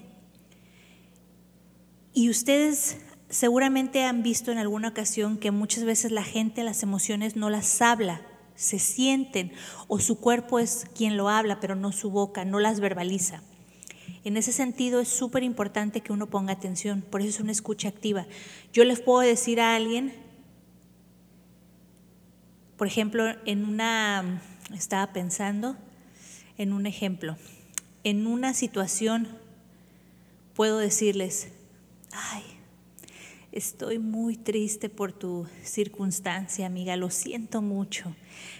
Y 2.14 2.30
ustedes 2.30 2.98
seguramente 3.28 4.04
han 4.04 4.22
visto 4.22 4.52
en 4.52 4.58
alguna 4.58 4.88
ocasión 4.88 5.36
que 5.36 5.50
muchas 5.50 5.82
veces 5.82 6.12
la 6.12 6.22
gente 6.22 6.62
las 6.62 6.84
emociones 6.84 7.34
no 7.34 7.50
las 7.50 7.82
habla, 7.82 8.22
se 8.54 8.78
sienten 8.78 9.52
o 9.88 9.98
su 9.98 10.20
cuerpo 10.20 10.60
es 10.60 10.86
quien 10.96 11.16
lo 11.16 11.28
habla, 11.28 11.58
pero 11.58 11.74
no 11.74 11.90
su 11.90 12.12
boca, 12.12 12.44
no 12.44 12.60
las 12.60 12.78
verbaliza. 12.78 13.42
En 14.22 14.36
ese 14.36 14.52
sentido 14.52 15.00
es 15.00 15.08
súper 15.08 15.42
importante 15.42 16.02
que 16.02 16.12
uno 16.12 16.28
ponga 16.30 16.52
atención, 16.52 17.02
por 17.02 17.20
eso 17.20 17.30
es 17.30 17.40
una 17.40 17.50
escucha 17.50 17.88
activa. 17.88 18.26
Yo 18.72 18.84
les 18.84 19.00
puedo 19.00 19.18
decir 19.18 19.60
a 19.60 19.74
alguien, 19.74 20.14
por 22.76 22.86
ejemplo, 22.86 23.24
en 23.44 23.64
una, 23.64 24.40
estaba 24.72 25.12
pensando 25.12 25.76
en 26.58 26.72
un 26.72 26.86
ejemplo, 26.86 27.36
en 28.04 28.28
una 28.28 28.54
situación 28.54 29.26
puedo 30.54 30.78
decirles, 30.78 31.48
ay, 32.14 32.42
estoy 33.52 33.98
muy 33.98 34.36
triste 34.36 34.88
por 34.88 35.12
tu 35.12 35.46
circunstancia, 35.62 36.66
amiga, 36.66 36.96
lo 36.96 37.10
siento 37.10 37.62
mucho, 37.62 38.14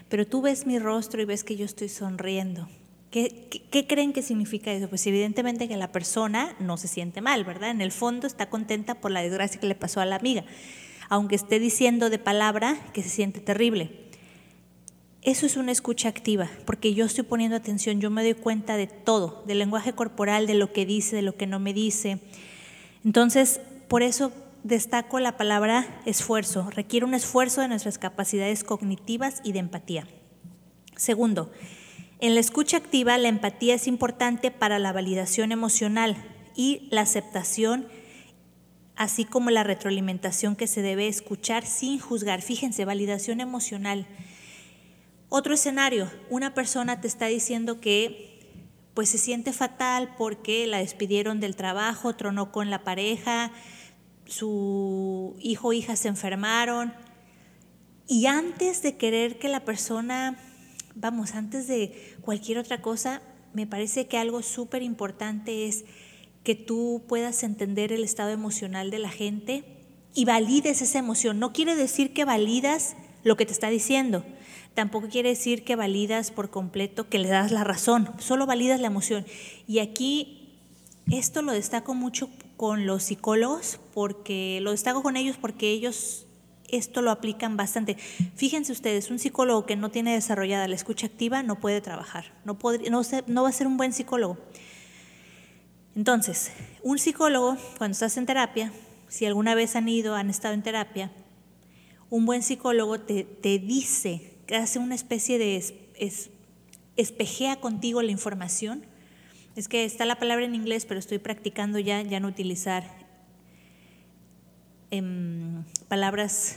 pero 0.09 0.27
tú 0.27 0.43
ves 0.43 0.67
mi 0.67 0.79
rostro 0.79 1.23
y 1.23 1.25
ves 1.25 1.45
que 1.45 1.57
yo 1.57 1.65
estoy 1.65 1.89
sonriendo. 1.89 2.69
¿Qué, 3.11 3.87
creen 3.89 4.13
que 4.13 4.23
significa 4.23 4.73
eso? 4.73 4.89
Pues 4.89 5.07
evidentemente 5.07 5.69
que 5.69 5.77
la 5.77 5.93
persona 5.93 6.57
no 6.59 6.77
se 6.77 6.89
siente 6.89 7.21
mal, 7.21 7.45
¿verdad? 7.45 7.71
En 7.71 7.81
el 7.81 7.93
fondo 7.93 8.27
está 8.27 8.51
contenta 8.51 8.97
por 8.97 9.13
la 9.13 9.23
desgracia 9.23 9.61
que 9.61 9.69
le 9.69 9.77
pasó 9.77 10.01
a 10.01 10.05
la 10.05 10.17
amiga, 10.17 10.45
aunque 11.09 11.37
esté 11.37 11.61
diciendo 11.61 12.11
de 12.11 12.19
palabra 12.19 12.77
que 12.93 13.05
se 13.05 13.09
siente 13.09 13.39
terrible. 13.39 13.93
Eso 15.23 15.47
es 15.47 15.57
una 15.57 15.71
escucha 15.71 16.09
activa, 16.09 16.51
porque 16.67 16.93
yo 16.93 17.05
estoy 17.05 17.23
poniendo 17.23 17.57
atención, 17.57 18.01
yo 18.01 18.11
me 18.11 18.25
doy 18.25 18.35
cuenta 18.35 18.77
de 18.77 18.89
todo, 18.89 19.45
del 19.47 19.61
lenguaje 19.61 19.93
corporal, 19.93 20.49
de 20.49 20.55
lo 20.55 20.73
que 20.73 20.85
dice, 20.85 21.15
de 21.15 21.23
lo 21.23 21.37
que 21.37 21.47
no 21.47 21.61
me 21.61 21.73
dice. 21.73 22.19
Entonces, 23.05 23.61
por 23.89 24.03
eso 24.03 24.33
destaco 24.63 25.21
la 25.21 25.37
palabra 25.37 26.01
esfuerzo. 26.07 26.71
Requiere 26.71 27.07
un 27.07 27.15
esfuerzo 27.15 27.61
de 27.61 27.69
nuestras 27.69 27.99
capacidades 27.99 28.65
cognitivas 28.65 29.41
y 29.45 29.53
de 29.53 29.59
empatía. 29.61 30.07
Segundo, 30.97 31.53
en 32.21 32.35
la 32.35 32.41
escucha 32.41 32.79
activa, 32.79 33.19
la 33.19 33.29
empatía 33.29 33.75
es 33.75 33.87
importante 33.87 34.51
para 34.51 34.79
la 34.79 34.93
validación 34.93 35.53
emocional 35.53 36.17
y 36.57 36.89
la 36.91 37.03
aceptación, 37.03 37.87
así 38.97 39.25
como 39.25 39.51
la 39.51 39.65
retroalimentación 39.65 40.57
que 40.57 40.67
se 40.67 40.81
debe 40.81 41.09
escuchar 41.09 41.67
sin 41.67 41.99
juzgar. 41.99 42.41
Fíjense, 42.41 42.85
validación 42.85 43.41
emocional. 43.41 44.07
Otro 45.29 45.53
escenario, 45.53 46.11
una 46.31 46.55
persona 46.55 47.01
te 47.01 47.09
está 47.09 47.27
diciendo 47.27 47.81
que 47.81 48.34
pues 48.95 49.09
se 49.09 49.19
siente 49.19 49.53
fatal 49.53 50.15
porque 50.17 50.67
la 50.67 50.79
despidieron 50.79 51.41
del 51.41 51.57
trabajo, 51.57 52.15
tronó 52.15 52.53
con 52.53 52.71
la 52.71 52.85
pareja, 52.85 53.51
su 54.25 55.37
hijo 55.41 55.69
o 55.69 55.73
hija 55.73 55.97
se 55.97 56.09
enfermaron. 56.09 56.95
Y 58.07 58.27
antes 58.27 58.83
de 58.83 58.97
querer 58.97 59.39
que 59.39 59.49
la 59.49 59.65
persona 59.65 60.39
vamos, 60.95 61.35
antes 61.35 61.67
de 61.67 62.17
cualquier 62.21 62.59
otra 62.59 62.81
cosa, 62.81 63.21
me 63.53 63.67
parece 63.67 64.07
que 64.07 64.19
algo 64.19 64.43
súper 64.43 64.83
importante 64.83 65.67
es 65.67 65.85
que 66.43 66.55
tú 66.55 67.03
puedas 67.09 67.43
entender 67.43 67.93
el 67.93 68.05
estado 68.05 68.31
emocional 68.31 68.91
de 68.91 68.99
la 68.99 69.11
gente 69.11 69.65
y 70.15 70.25
valides 70.25 70.83
esa 70.83 70.99
emoción. 70.99 71.39
No 71.39 71.53
quiere 71.53 71.75
decir 71.75 72.13
que 72.13 72.25
validas 72.25 72.97
lo 73.23 73.37
que 73.37 73.47
te 73.47 73.53
está 73.53 73.69
diciendo. 73.71 74.25
Tampoco 74.75 75.09
quiere 75.09 75.31
decir 75.31 75.65
que 75.65 75.77
validas 75.77 76.31
por 76.31 76.51
completo, 76.51 77.09
que 77.09 77.19
le 77.19 77.29
das 77.29 77.53
la 77.53 77.65
razón. 77.65 78.11
Solo 78.19 78.47
validas 78.47 78.81
la 78.81 78.89
emoción. 78.89 79.25
Y 79.67 79.79
aquí 79.79 80.59
esto 81.11 81.43
lo 81.43 81.53
destaco 81.53 81.95
mucho 81.95 82.29
con 82.57 82.87
los 82.87 83.05
psicólogos, 83.05 83.81
porque 83.93 84.59
lo 84.63 84.73
destaco 84.73 85.03
con 85.03 85.17
ellos 85.17 85.37
porque 85.41 85.71
ellos 85.71 86.27
esto 86.69 87.03
lo 87.03 87.11
aplican 87.11 87.57
bastante. 87.57 87.97
Fíjense 88.35 88.73
ustedes, 88.73 89.11
un 89.11 89.19
psicólogo 89.19 89.67
que 89.67 89.77
no 89.77 89.91
tiene 89.91 90.15
desarrollada 90.15 90.67
la 90.69 90.75
escucha 90.75 91.07
activa 91.07 91.43
no 91.43 91.61
puede 91.61 91.81
trabajar, 91.81 92.33
no, 92.45 92.59
no 93.27 93.43
va 93.43 93.49
a 93.49 93.53
ser 93.53 93.67
un 93.67 93.77
buen 93.77 93.93
psicólogo. 93.93 94.39
Entonces, 95.95 96.51
un 96.83 96.99
psicólogo, 96.99 97.57
cuando 97.79 97.93
estás 97.93 98.17
en 98.17 98.27
terapia, 98.27 98.73
si 99.09 99.27
alguna 99.27 99.55
vez 99.55 99.77
han 99.77 99.89
ido, 99.89 100.17
han 100.17 100.29
estado 100.29 100.55
en 100.55 100.63
terapia, 100.63 101.13
un 102.11 102.27
buen 102.27 102.43
psicólogo 102.43 103.01
te, 103.01 103.59
dice, 103.59 104.34
hace 104.53 104.79
una 104.79 104.95
especie 104.95 105.39
de 105.39 105.63
espejea 106.97 107.57
contigo 107.61 108.03
la 108.03 108.11
información. 108.11 108.85
Es 109.57 109.69
que 109.69 109.85
está 109.85 110.05
la 110.05 110.19
palabra 110.19 110.45
en 110.45 110.55
inglés, 110.55 110.85
pero 110.85 110.99
estoy 110.99 111.19
practicando 111.19 111.79
ya, 111.79 112.03
ya 112.03 112.21
no 112.21 112.29
utilizar 112.29 112.85
en 114.91 115.65
palabras 115.89 116.57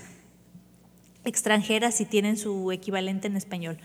extranjeras 1.23 2.01
y 2.01 2.05
tienen 2.05 2.37
su 2.37 2.71
equivalente 2.71 3.27
en 3.27 3.35
español. 3.35 3.77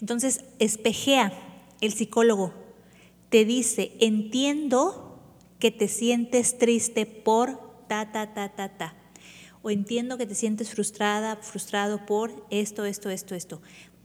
Entonces, 0.00 0.44
espejea, 0.58 1.32
el 1.80 1.92
psicólogo 1.92 2.54
te 3.28 3.44
dice, 3.44 3.92
entiendo 4.00 5.20
que 5.58 5.70
te 5.70 5.88
sientes 5.88 6.58
triste 6.58 7.06
por 7.06 7.86
ta, 7.86 8.10
ta, 8.10 8.34
ta, 8.34 8.48
ta, 8.48 8.76
ta. 8.76 8.94
O 9.62 9.70
entiendo 9.70 10.16
que 10.16 10.26
te 10.26 10.34
sientes 10.34 10.70
frustrada, 10.70 11.36
frustrado 11.36 12.06
por 12.06 12.46
esto, 12.50 12.84
esto, 12.84 13.10
esto, 13.10 13.34
esto 13.34 13.60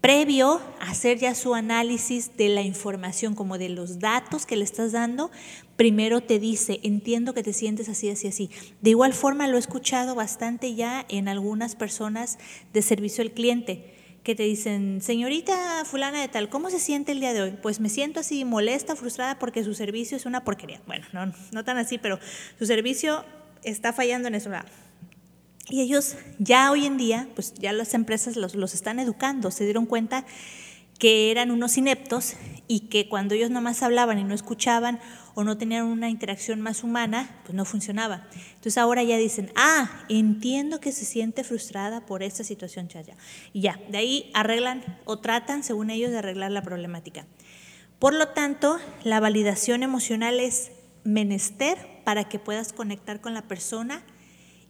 previo 0.05 0.61
a 0.79 0.91
hacer 0.91 1.17
ya 1.17 1.33
su 1.33 1.55
análisis 1.55 2.37
de 2.37 2.47
la 2.49 2.61
información, 2.61 3.33
como 3.33 3.57
de 3.57 3.69
los 3.69 3.97
datos 3.97 4.45
que 4.45 4.55
le 4.55 4.63
estás 4.63 4.91
dando, 4.91 5.31
primero 5.77 6.21
te 6.21 6.37
dice, 6.37 6.79
entiendo 6.83 7.33
que 7.33 7.41
te 7.41 7.53
sientes 7.53 7.89
así, 7.89 8.11
así, 8.11 8.27
así. 8.27 8.51
De 8.81 8.91
igual 8.91 9.13
forma 9.13 9.47
lo 9.47 9.55
he 9.55 9.59
escuchado 9.59 10.13
bastante 10.13 10.75
ya 10.75 11.07
en 11.09 11.27
algunas 11.27 11.75
personas 11.75 12.37
de 12.71 12.83
servicio 12.83 13.23
al 13.23 13.31
cliente 13.31 13.95
que 14.21 14.35
te 14.35 14.43
dicen, 14.43 15.01
señorita 15.01 15.85
fulana 15.85 16.21
de 16.21 16.27
tal, 16.27 16.49
¿cómo 16.49 16.69
se 16.69 16.79
siente 16.79 17.11
el 17.11 17.19
día 17.19 17.33
de 17.33 17.41
hoy? 17.41 17.57
Pues 17.59 17.79
me 17.79 17.89
siento 17.89 18.19
así 18.19 18.45
molesta, 18.45 18.95
frustrada 18.95 19.39
porque 19.39 19.63
su 19.63 19.73
servicio 19.73 20.17
es 20.17 20.27
una 20.27 20.43
porquería. 20.43 20.83
Bueno, 20.85 21.07
no, 21.13 21.33
no 21.51 21.63
tan 21.63 21.79
así, 21.79 21.97
pero 21.97 22.19
su 22.59 22.67
servicio 22.67 23.25
está 23.63 23.91
fallando 23.91 24.27
en 24.27 24.35
eso. 24.35 24.51
Y 25.69 25.81
ellos 25.81 26.15
ya 26.37 26.71
hoy 26.71 26.85
en 26.85 26.97
día, 26.97 27.27
pues 27.33 27.53
ya 27.55 27.73
las 27.73 27.93
empresas 27.93 28.35
los, 28.35 28.55
los, 28.55 28.73
están 28.73 28.99
educando, 28.99 29.49
se 29.49 29.63
dieron 29.63 29.85
cuenta 29.85 30.25
que 30.99 31.31
eran 31.31 31.51
unos 31.51 31.77
ineptos 31.77 32.35
y 32.67 32.81
que 32.81 33.09
cuando 33.09 33.35
ellos 33.35 33.49
nomás 33.49 33.83
hablaban 33.83 34.17
y 34.17 34.23
no 34.23 34.33
escuchaban 34.33 34.99
o 35.33 35.43
no 35.43 35.57
tenían 35.57 35.85
una 35.85 36.09
interacción 36.09 36.61
más 36.61 36.83
humana, 36.83 37.41
pues 37.43 37.53
no 37.53 37.65
funcionaba. 37.65 38.27
Entonces 38.49 38.77
ahora 38.77 39.03
ya 39.03 39.17
dicen, 39.17 39.51
ah, 39.55 40.05
entiendo 40.07 40.79
que 40.79 40.93
se 40.93 41.03
siente 41.03 41.43
frustrada 41.43 42.05
por 42.05 42.23
esta 42.23 42.43
situación, 42.43 42.87
chaya. 42.87 43.15
Y 43.51 43.61
ya, 43.61 43.79
de 43.89 43.97
ahí 43.97 44.31
arreglan 44.33 44.83
o 45.03 45.19
tratan, 45.19 45.63
según 45.63 45.89
ellos, 45.89 46.11
de 46.11 46.19
arreglar 46.19 46.51
la 46.51 46.61
problemática. 46.61 47.25
Por 47.99 48.13
lo 48.13 48.29
tanto, 48.29 48.79
la 49.03 49.19
validación 49.19 49.83
emocional 49.83 50.39
es 50.39 50.71
menester 51.03 51.77
para 52.05 52.29
que 52.29 52.39
puedas 52.39 52.71
conectar 52.71 53.19
con 53.19 53.33
la 53.33 53.41
persona 53.41 54.03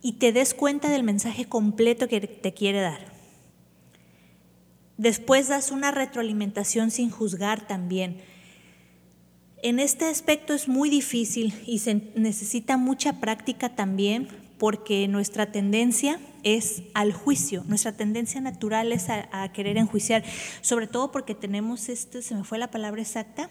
y 0.05 0.11
te 0.19 0.31
des 0.31 0.53
cuenta 0.53 0.87
del 0.87 1.01
mensaje 1.01 1.45
completo 1.45 2.07
que 2.07 2.21
te 2.21 2.53
quiere 2.53 2.79
dar. 2.79 3.11
Después 4.97 5.47
das 5.47 5.71
una 5.71 5.89
retroalimentación 5.89 6.91
sin 6.91 7.09
juzgar 7.09 7.65
también. 7.65 8.21
En 9.63 9.79
este 9.79 10.05
aspecto 10.05 10.53
es 10.53 10.67
muy 10.67 10.91
difícil 10.91 11.55
y 11.65 11.79
se 11.79 11.95
necesita 12.13 12.77
mucha 12.77 13.19
práctica 13.19 13.75
también 13.75 14.27
porque 14.59 15.07
nuestra 15.07 15.51
tendencia 15.51 16.19
es 16.43 16.83
al 16.93 17.11
juicio, 17.11 17.63
nuestra 17.65 17.93
tendencia 17.97 18.39
natural 18.41 18.91
es 18.91 19.07
a, 19.09 19.51
querer 19.53 19.75
enjuiciar, 19.77 20.23
sobre 20.61 20.85
todo 20.85 21.11
porque 21.11 21.33
tenemos 21.33 21.89
este, 21.89 22.21
se 22.21 22.35
me 22.35 22.43
fue 22.43 22.59
la 22.59 22.69
palabra 22.69 23.01
exacta, 23.01 23.49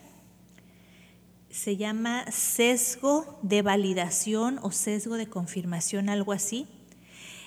se 1.55 1.77
llama 1.77 2.25
sesgo 2.33 3.39
de 3.43 3.63
validación 3.63 4.59
o 4.63 4.73
sesgo 4.73 5.15
de 5.15 5.29
confirmación, 5.29 6.09
algo 6.09 6.33
así, 6.33 6.67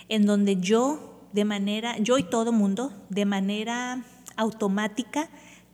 en 0.08 0.26
donde 0.26 0.56
yo 0.56 1.28
de 1.34 1.44
manera, 1.44 1.98
yo 1.98 2.18
y 2.18 2.24
todo 2.24 2.54
mundo, 2.54 2.94
de 3.10 3.26
manera 3.26 4.06
automática, 4.38 5.30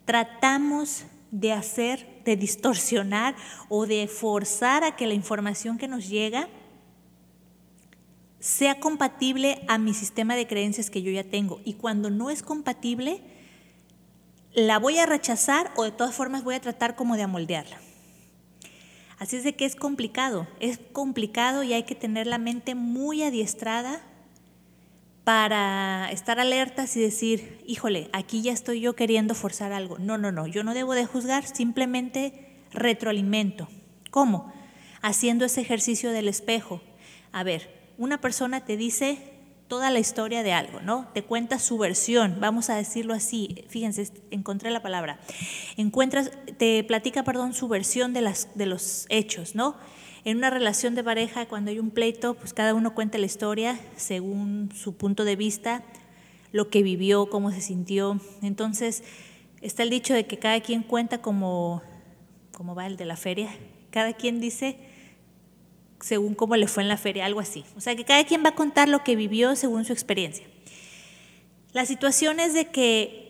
tratamos 0.06 1.04
de 1.30 1.54
hacer, 1.54 2.24
de 2.26 2.36
distorsionar 2.36 3.36
o 3.70 3.86
de 3.86 4.08
forzar 4.08 4.84
a 4.84 4.96
que 4.96 5.06
la 5.06 5.14
información 5.14 5.78
que 5.78 5.88
nos 5.88 6.10
llega 6.10 6.50
sea 8.40 8.80
compatible 8.80 9.64
a 9.68 9.78
mi 9.78 9.94
sistema 9.94 10.36
de 10.36 10.48
creencias 10.48 10.90
que 10.90 11.04
yo 11.04 11.12
ya 11.12 11.24
tengo. 11.24 11.62
Y 11.66 11.76
cuando 11.76 12.10
no 12.10 12.32
es 12.32 12.42
compatible, 12.42 13.22
la 14.54 14.80
voy 14.80 14.98
a 14.98 15.06
rechazar 15.06 15.72
o 15.76 15.84
de 15.84 15.92
todas 15.92 16.16
formas 16.16 16.44
voy 16.44 16.56
a 16.56 16.62
tratar 16.62 16.96
como 16.96 17.16
de 17.16 17.22
amoldearla. 17.22 17.93
Así 19.20 19.38
es 19.38 19.44
de 19.44 19.56
que 19.56 19.66
es 19.66 19.76
complicado, 19.76 20.48
es 20.60 20.80
complicado 20.92 21.64
y 21.64 21.74
hay 21.74 21.84
que 21.84 21.96
tener 21.96 22.28
la 22.28 22.38
mente 22.38 22.76
muy 22.76 23.24
adiestrada 23.24 24.02
para 25.24 26.10
estar 26.12 26.40
alertas 26.40 26.98
y 26.98 27.02
decir, 27.02 27.64
híjole, 27.66 28.10
aquí 28.12 28.42
ya 28.42 28.52
estoy 28.52 28.82
yo 28.82 28.96
queriendo 28.96 29.36
forzar 29.36 29.72
algo. 29.72 29.98
No, 30.00 30.18
no, 30.18 30.32
no, 30.32 30.48
yo 30.48 30.64
no 30.64 30.74
debo 30.74 30.96
de 30.96 31.06
juzgar, 31.06 31.46
simplemente 31.46 32.58
retroalimento. 32.72 33.70
¿Cómo? 34.12 34.52
Haciendo 35.02 35.46
ese 35.46 35.62
ejercicio 35.62 36.12
del 36.12 36.28
espejo. 36.28 36.82
A 37.32 37.44
ver, 37.44 37.70
una 37.98 38.20
persona 38.20 38.66
te 38.66 38.76
dice 38.76 39.33
toda 39.74 39.90
la 39.90 39.98
historia 39.98 40.44
de 40.44 40.54
algo, 40.54 40.82
¿no? 40.82 41.08
Te 41.16 41.24
cuenta 41.24 41.58
su 41.58 41.80
versión, 41.80 42.38
vamos 42.40 42.70
a 42.70 42.76
decirlo 42.76 43.16
así. 43.16 43.66
Fíjense, 43.70 44.08
encontré 44.30 44.70
la 44.70 44.84
palabra. 44.84 45.20
Encuentras, 45.78 46.30
te 46.60 46.84
platica, 46.84 47.24
perdón, 47.24 47.56
su 47.56 47.68
versión 47.68 48.14
de, 48.14 48.22
las, 48.22 48.50
de 48.54 48.68
los 48.68 49.08
hechos, 49.10 49.56
¿no? 49.56 49.76
En 50.26 50.38
una 50.38 50.52
relación 50.52 50.94
de 50.94 51.04
pareja, 51.04 51.48
cuando 51.48 51.72
hay 51.72 51.80
un 51.80 51.90
pleito, 51.90 52.36
pues 52.36 52.54
cada 52.54 52.76
uno 52.76 52.94
cuenta 52.94 53.18
la 53.18 53.26
historia 53.26 53.80
según 53.96 54.70
su 54.76 54.96
punto 54.96 55.26
de 55.26 55.36
vista, 55.36 55.84
lo 56.52 56.70
que 56.70 56.84
vivió, 56.84 57.32
cómo 57.32 57.50
se 57.50 57.62
sintió. 57.62 58.20
Entonces, 58.44 59.04
está 59.62 59.82
el 59.82 59.90
dicho 59.90 60.14
de 60.14 60.28
que 60.28 60.38
cada 60.38 60.62
quien 60.62 60.84
cuenta 60.84 61.24
como, 61.24 61.82
como 62.52 62.76
va 62.76 62.86
el 62.86 62.96
de 62.96 63.06
la 63.06 63.16
feria. 63.16 63.50
Cada 63.90 64.14
quien 64.14 64.40
dice 64.40 64.78
según 66.04 66.36
cómo 66.36 66.58
le 66.58 66.68
fue 66.68 66.84
en 66.84 66.90
la 66.90 66.98
feria, 66.98 67.26
algo 67.26 67.40
así. 67.40 67.64
O 67.78 67.82
sea, 67.82 67.96
que 67.96 68.04
cada 68.04 68.26
quien 68.26 68.44
va 68.44 68.50
a 68.50 68.56
contar 68.56 68.90
lo 68.90 69.04
que 69.06 69.16
vivió 69.16 69.56
según 69.56 69.86
su 69.86 69.94
experiencia. 69.94 70.46
La 71.72 71.86
situación 71.86 72.42
es 72.42 72.54
de 72.54 72.66
que 72.66 73.24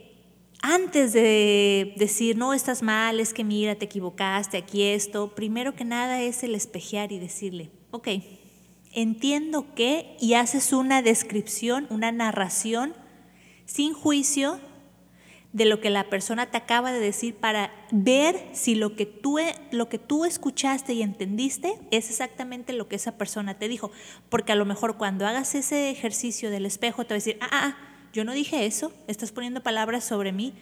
antes 0.64 1.14
de 1.14 1.94
decir, 1.98 2.36
no, 2.36 2.54
estás 2.54 2.82
mal, 2.82 3.20
es 3.20 3.34
que 3.34 3.44
mira, 3.44 3.76
te 3.76 3.86
equivocaste, 3.86 4.58
aquí 4.58 4.82
esto, 4.84 5.36
primero 5.36 5.76
que 5.76 5.86
nada 5.86 6.22
es 6.22 6.42
el 6.42 6.56
espejear 6.56 7.12
y 7.12 7.20
decirle, 7.20 7.70
ok, 7.92 8.08
entiendo 8.92 9.76
que, 9.76 10.18
y 10.20 10.34
haces 10.34 10.74
una 10.74 11.04
descripción, 11.04 11.86
una 11.92 12.12
narración 12.12 12.96
sin 13.66 13.94
juicio 13.94 14.60
de 15.54 15.66
lo 15.66 15.80
que 15.80 15.92
la 15.92 16.10
persona 16.10 16.48
te 16.48 16.58
acaba 16.58 16.92
de 16.92 17.00
decir 17.00 17.36
para 17.36 17.72
ver 17.92 18.50
si 18.54 18.74
lo 18.74 18.96
que 18.96 19.06
tú, 19.06 19.38
lo 19.72 19.88
que 19.88 20.00
tú 20.00 20.26
escuchaste 20.26 20.94
y 20.94 21.04
entendiste 21.04 21.80
es 21.92 22.10
exactamente 22.10 22.74
lo 22.74 22.88
que 22.88 22.96
esa 22.96 23.18
persona 23.18 23.58
te 23.60 23.68
dijo. 23.68 23.92
Porque 24.30 24.52
a 24.52 24.56
lo 24.56 24.66
mejor 24.66 24.98
cuando 24.98 25.28
hagas 25.28 25.54
ese 25.54 25.92
ejercicio 25.92 26.50
del 26.50 26.66
espejo 26.66 27.06
te 27.06 27.14
va 27.14 27.16
a 27.16 27.20
decir, 27.20 27.38
ah, 27.40 27.50
ah, 27.52 27.62
ah 27.64 27.90
yo 28.14 28.24
no 28.26 28.34
dije 28.34 28.66
eso, 28.66 28.92
estás 29.08 29.32
poniendo 29.32 29.64
palabras 29.64 30.04
sobre 30.04 30.32
mí, 30.32 30.54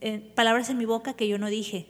eh, 0.00 0.32
palabras 0.34 0.68
en 0.68 0.76
mi 0.78 0.84
boca 0.84 1.14
que 1.14 1.28
yo 1.28 1.38
no 1.38 1.48
dije. 1.48 1.86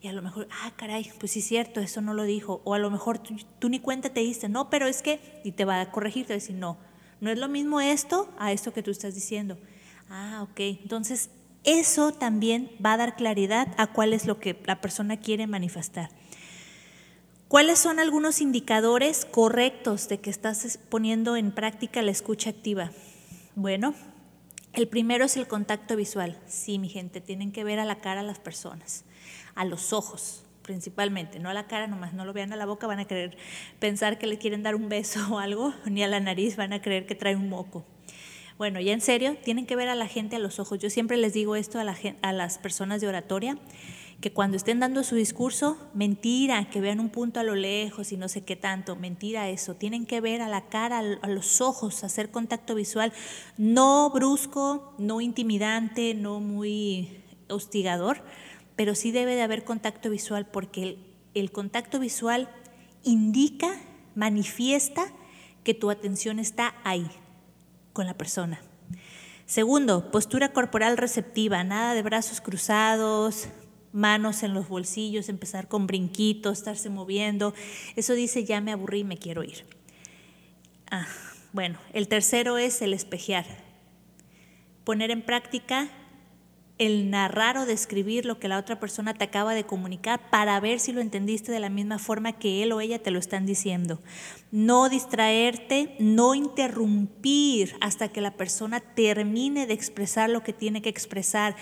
Y 0.00 0.08
a 0.08 0.12
lo 0.12 0.20
mejor, 0.20 0.48
ah, 0.62 0.72
caray, 0.76 1.10
pues 1.18 1.32
sí 1.32 1.38
es 1.38 1.46
cierto, 1.46 1.80
eso 1.80 2.00
no 2.00 2.12
lo 2.12 2.24
dijo. 2.24 2.60
O 2.64 2.74
a 2.74 2.78
lo 2.78 2.90
mejor 2.90 3.18
tú, 3.18 3.68
ni 3.68 3.80
cuenta 3.80 4.10
te 4.10 4.20
diste, 4.20 4.48
no, 4.48 4.68
pero 4.68 4.86
es 4.86 5.00
que, 5.00 5.40
y 5.44 5.52
te 5.52 5.64
va 5.64 5.80
a 5.80 5.90
corregir, 5.90 6.26
te 6.26 6.34
va 6.34 6.34
a 6.34 6.40
decir, 6.40 6.56
no, 6.56 6.76
no 7.20 7.30
es 7.30 7.38
lo 7.38 7.48
mismo 7.48 7.80
esto 7.80 8.32
a 8.38 8.52
esto 8.52 8.72
que 8.72 8.82
tú 8.82 8.90
estás 8.90 9.14
diciendo. 9.14 9.56
Ah, 10.10 10.40
ok, 10.42 10.60
entonces 10.60 11.30
eso 11.64 12.12
también 12.12 12.70
va 12.84 12.92
a 12.92 12.96
dar 12.96 13.16
claridad 13.16 13.68
a 13.76 13.88
cuál 13.88 14.12
es 14.12 14.26
lo 14.26 14.38
que 14.38 14.60
la 14.64 14.80
persona 14.80 15.18
quiere 15.18 15.46
manifestar. 15.46 16.10
¿Cuáles 17.48 17.78
son 17.78 17.98
algunos 17.98 18.40
indicadores 18.40 19.24
correctos 19.24 20.08
de 20.08 20.18
que 20.18 20.30
estás 20.30 20.78
poniendo 20.88 21.36
en 21.36 21.52
práctica 21.52 22.02
la 22.02 22.10
escucha 22.10 22.50
activa? 22.50 22.90
Bueno, 23.54 23.94
el 24.72 24.88
primero 24.88 25.24
es 25.24 25.36
el 25.36 25.46
contacto 25.46 25.96
visual. 25.96 26.38
Sí, 26.46 26.78
mi 26.78 26.88
gente, 26.88 27.20
tienen 27.20 27.52
que 27.52 27.64
ver 27.64 27.78
a 27.78 27.84
la 27.84 28.00
cara 28.00 28.20
a 28.20 28.24
las 28.24 28.38
personas, 28.38 29.04
a 29.54 29.64
los 29.64 29.92
ojos 29.92 30.44
principalmente, 30.64 31.38
no 31.38 31.50
a 31.50 31.54
la 31.54 31.68
cara 31.68 31.86
nomás, 31.86 32.12
no 32.14 32.24
lo 32.24 32.32
vean 32.32 32.52
a 32.52 32.56
la 32.56 32.66
boca, 32.66 32.88
van 32.88 32.98
a 32.98 33.04
querer 33.04 33.36
pensar 33.78 34.18
que 34.18 34.26
le 34.26 34.38
quieren 34.38 34.64
dar 34.64 34.74
un 34.74 34.88
beso 34.88 35.20
o 35.34 35.38
algo, 35.38 35.72
ni 35.84 36.02
a 36.02 36.08
la 36.08 36.18
nariz 36.18 36.56
van 36.56 36.72
a 36.72 36.82
creer 36.82 37.06
que 37.06 37.14
trae 37.14 37.36
un 37.36 37.48
moco. 37.48 37.84
Bueno, 38.56 38.80
ya 38.80 38.92
en 38.92 39.00
serio, 39.00 39.36
tienen 39.42 39.66
que 39.66 39.74
ver 39.74 39.88
a 39.88 39.96
la 39.96 40.06
gente 40.06 40.36
a 40.36 40.38
los 40.38 40.60
ojos. 40.60 40.78
Yo 40.78 40.88
siempre 40.88 41.16
les 41.16 41.32
digo 41.32 41.56
esto 41.56 41.80
a, 41.80 41.84
la, 41.84 41.96
a 42.22 42.32
las 42.32 42.58
personas 42.58 43.00
de 43.00 43.08
oratoria 43.08 43.58
que 44.20 44.32
cuando 44.32 44.56
estén 44.56 44.80
dando 44.80 45.02
su 45.02 45.16
discurso, 45.16 45.76
mentira, 45.92 46.70
que 46.70 46.80
vean 46.80 47.00
un 47.00 47.10
punto 47.10 47.40
a 47.40 47.42
lo 47.42 47.56
lejos 47.56 48.12
y 48.12 48.16
no 48.16 48.28
sé 48.28 48.42
qué 48.42 48.56
tanto, 48.56 48.96
mentira 48.96 49.50
eso, 49.50 49.74
tienen 49.74 50.06
que 50.06 50.20
ver 50.20 50.40
a 50.40 50.48
la 50.48 50.68
cara, 50.68 51.00
a 51.00 51.28
los 51.28 51.60
ojos, 51.60 52.04
hacer 52.04 52.30
contacto 52.30 52.74
visual, 52.74 53.12
no 53.58 54.08
brusco, 54.10 54.94
no 54.98 55.20
intimidante, 55.20 56.14
no 56.14 56.40
muy 56.40 57.22
hostigador, 57.48 58.22
pero 58.76 58.94
sí 58.94 59.10
debe 59.10 59.34
de 59.34 59.42
haber 59.42 59.64
contacto 59.64 60.08
visual 60.08 60.46
porque 60.46 60.82
el, 60.82 60.98
el 61.34 61.50
contacto 61.50 61.98
visual 61.98 62.48
indica, 63.02 63.78
manifiesta 64.14 65.12
que 65.64 65.74
tu 65.74 65.90
atención 65.90 66.38
está 66.38 66.76
ahí, 66.84 67.10
con 67.94 68.04
la 68.06 68.12
persona. 68.12 68.60
Segundo, 69.46 70.10
postura 70.10 70.52
corporal 70.52 70.98
receptiva, 70.98 71.64
nada 71.64 71.94
de 71.94 72.02
brazos 72.02 72.42
cruzados, 72.42 73.48
manos 73.92 74.42
en 74.42 74.52
los 74.52 74.68
bolsillos, 74.68 75.30
empezar 75.30 75.68
con 75.68 75.86
brinquitos, 75.86 76.58
estarse 76.58 76.90
moviendo. 76.90 77.54
Eso 77.96 78.12
dice, 78.12 78.44
ya 78.44 78.60
me 78.60 78.72
aburrí, 78.72 79.04
me 79.04 79.16
quiero 79.16 79.44
ir. 79.44 79.64
Ah, 80.90 81.06
bueno, 81.52 81.78
el 81.92 82.08
tercero 82.08 82.58
es 82.58 82.82
el 82.82 82.92
espejear. 82.92 83.46
Poner 84.84 85.10
en 85.10 85.22
práctica 85.22 85.88
el 86.78 87.10
narrar 87.10 87.56
o 87.56 87.66
describir 87.66 88.26
lo 88.26 88.38
que 88.38 88.48
la 88.48 88.58
otra 88.58 88.80
persona 88.80 89.14
te 89.14 89.24
acaba 89.24 89.54
de 89.54 89.64
comunicar 89.64 90.30
para 90.30 90.58
ver 90.60 90.80
si 90.80 90.92
lo 90.92 91.00
entendiste 91.00 91.52
de 91.52 91.60
la 91.60 91.70
misma 91.70 91.98
forma 91.98 92.32
que 92.32 92.62
él 92.62 92.72
o 92.72 92.80
ella 92.80 93.02
te 93.02 93.10
lo 93.10 93.18
están 93.18 93.46
diciendo. 93.46 94.00
No 94.50 94.88
distraerte, 94.88 95.94
no 95.98 96.34
interrumpir 96.34 97.76
hasta 97.80 98.08
que 98.08 98.20
la 98.20 98.36
persona 98.36 98.80
termine 98.80 99.66
de 99.66 99.74
expresar 99.74 100.30
lo 100.30 100.42
que 100.42 100.52
tiene 100.52 100.82
que 100.82 100.88
expresar 100.88 101.56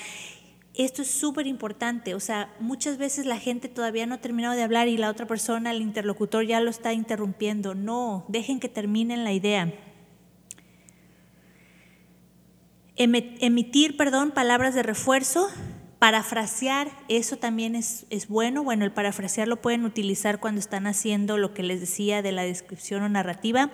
esto 0.74 1.02
es 1.02 1.10
súper 1.10 1.46
importante, 1.46 2.14
o 2.14 2.20
sea, 2.20 2.54
muchas 2.58 2.96
veces 2.96 3.26
la 3.26 3.38
gente 3.38 3.68
todavía 3.68 4.06
no 4.06 4.14
ha 4.14 4.20
terminado 4.22 4.54
de 4.54 4.62
hablar 4.62 4.88
y 4.88 4.96
la 4.96 5.10
otra 5.10 5.26
persona, 5.26 5.70
el 5.70 5.82
interlocutor, 5.82 6.46
ya 6.46 6.60
lo 6.60 6.70
está 6.70 6.94
interrumpiendo. 6.94 7.74
No, 7.74 8.24
dejen 8.28 8.58
que 8.58 8.70
terminen 8.70 9.22
la 9.22 9.32
idea. 9.32 9.70
Emitir, 12.96 13.96
perdón, 13.96 14.32
palabras 14.32 14.74
de 14.74 14.82
refuerzo, 14.82 15.48
parafrasear, 15.98 16.90
eso 17.08 17.36
también 17.36 17.74
es, 17.74 18.06
es 18.10 18.28
bueno. 18.28 18.64
Bueno, 18.64 18.84
el 18.84 18.92
parafrasear 18.92 19.48
lo 19.48 19.62
pueden 19.62 19.84
utilizar 19.84 20.40
cuando 20.40 20.58
están 20.58 20.86
haciendo 20.86 21.38
lo 21.38 21.54
que 21.54 21.62
les 21.62 21.80
decía 21.80 22.22
de 22.22 22.32
la 22.32 22.42
descripción 22.42 23.02
o 23.02 23.08
narrativa 23.08 23.70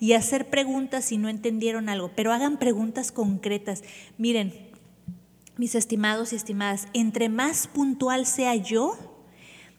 y 0.00 0.14
hacer 0.14 0.50
preguntas 0.50 1.04
si 1.04 1.18
no 1.18 1.28
entendieron 1.28 1.88
algo, 1.88 2.10
pero 2.16 2.32
hagan 2.32 2.58
preguntas 2.58 3.12
concretas. 3.12 3.84
Miren, 4.18 4.52
mis 5.56 5.74
estimados 5.74 6.32
y 6.32 6.36
estimadas, 6.36 6.88
entre 6.92 7.28
más 7.28 7.66
puntual 7.66 8.26
sea 8.26 8.56
yo, 8.56 9.15